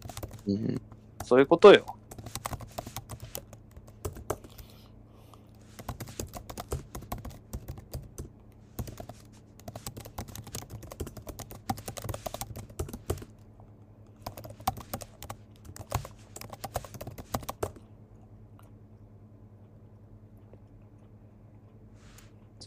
[0.46, 0.82] うん。
[1.24, 1.86] そういうことよ。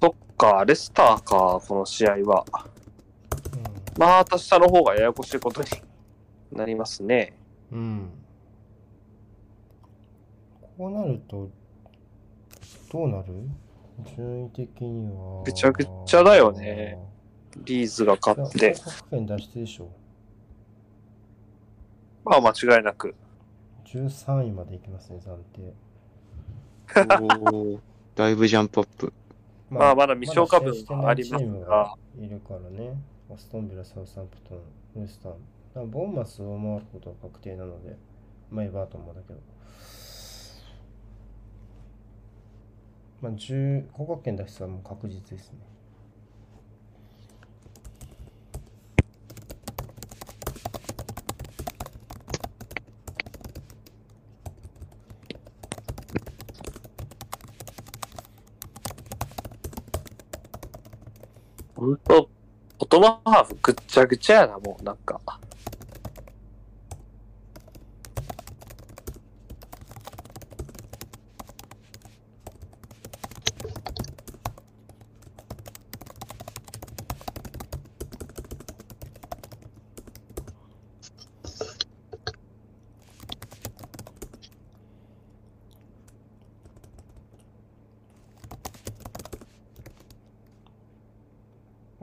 [0.02, 2.44] そっか、レスターか、この試合は。
[4.00, 5.68] また下の方がややこしいことに
[6.52, 7.38] なりますね。
[7.72, 7.80] うん。
[7.80, 8.10] うん。
[10.80, 11.48] こうなると、
[12.92, 13.26] どうなる？
[14.18, 15.44] 順位的には。
[15.46, 16.98] ぐちゃぐちゃだよね。
[17.58, 19.90] リーズが勝って、各県出してでしょ。
[22.26, 23.14] まあ間違いなく。
[23.86, 25.74] 13位まで行きますね、暫定。
[27.52, 27.80] おー
[28.16, 29.14] だいぶジャンプアップ。
[29.72, 33.02] まあまだ未消化分はありますがいるからね。
[33.34, 35.90] アストンビラ、サウサンプトン、ウエスタン。
[35.90, 37.96] ボンマスを上回ることは確定なので、
[38.50, 39.40] まあエバートンもだけど。
[43.22, 45.60] まあ、10、高学圏脱出はもう確実ですね。
[61.76, 62.30] ほんと、
[63.08, 65.20] ハーフぐっちゃぐちゃやな、もうなんか。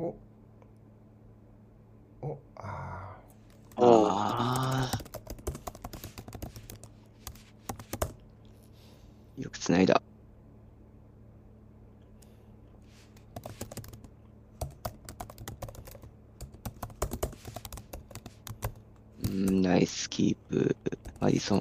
[0.01, 0.15] お
[2.23, 3.17] おあ
[3.77, 4.99] ああ。
[9.37, 10.01] よくつないだ。
[19.25, 20.77] うん、ナイスキープ。
[21.21, 21.61] マディソン。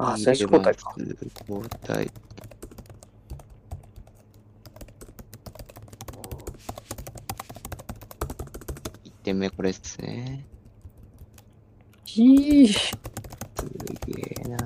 [0.00, 0.94] あ選手交代か。
[1.48, 2.10] 交代。
[9.04, 10.44] 1点目これですね。
[12.04, 12.68] ひー。
[12.68, 12.96] す
[14.06, 14.56] げえな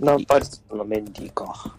[0.00, 1.76] ナンパリスのメンディーか。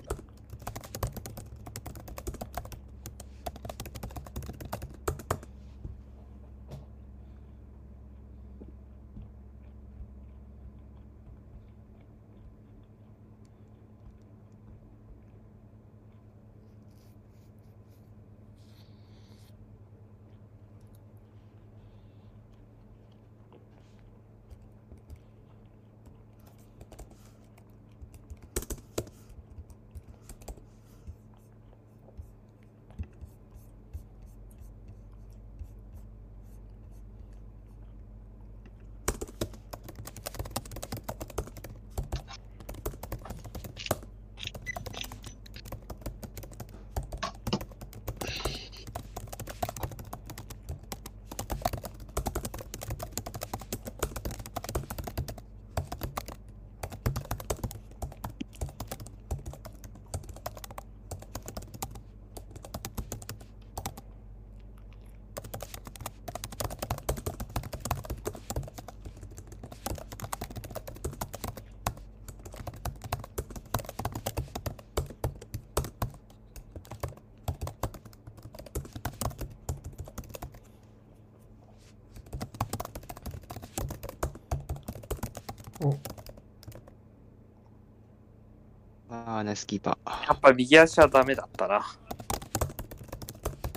[89.45, 90.27] ナイスキーパー。
[90.27, 91.85] やっぱ右足はダメだったな。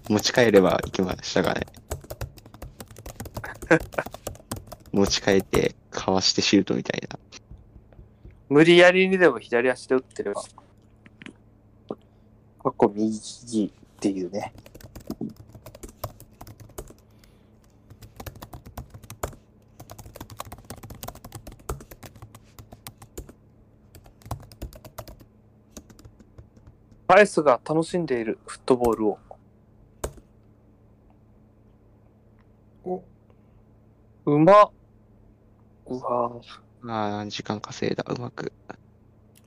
[0.09, 1.67] 持ち帰れば行きましたがね。
[4.93, 7.19] 持ち帰って、かわしてシュートみたいな。
[8.49, 10.43] 無理やりにでも左足で打ってれば。
[12.63, 14.55] 過去右っていうね。
[27.19, 29.19] パイスが楽しんでいるフットボールを。
[32.85, 33.03] お
[34.25, 34.71] うまっ。
[35.87, 36.41] うわぁ
[36.87, 38.05] あー、時間稼いだ。
[38.09, 38.53] うまく。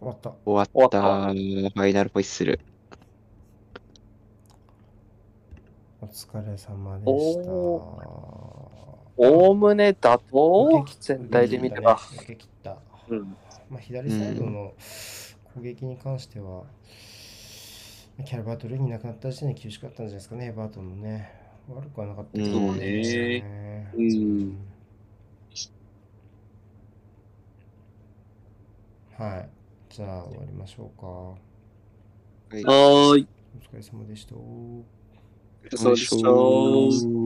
[0.02, 1.00] 終わった終わった。
[1.00, 1.34] 終わっ
[1.72, 2.60] ファイナルホイッスル。
[6.02, 8.68] お疲れ様でしたお
[9.16, 11.98] おむねだと受け切全体で見れば。
[12.18, 13.38] 受け切った、うん。
[13.70, 14.74] まあ、左サイドの
[15.56, 16.64] 攻撃に関しては、
[18.24, 21.32] キャルバートルーになくなった時点で厳しかったんじゃないですかね、エバートンのね。
[21.70, 24.58] 悪くはなかったけどそうねうん
[29.18, 29.50] はい。
[29.90, 31.06] じゃあ終わりましょうか。
[31.08, 31.38] お
[32.50, 33.28] はいはーい。
[33.62, 34.36] 疲れ様でした。
[35.76, 36.28] そうでした。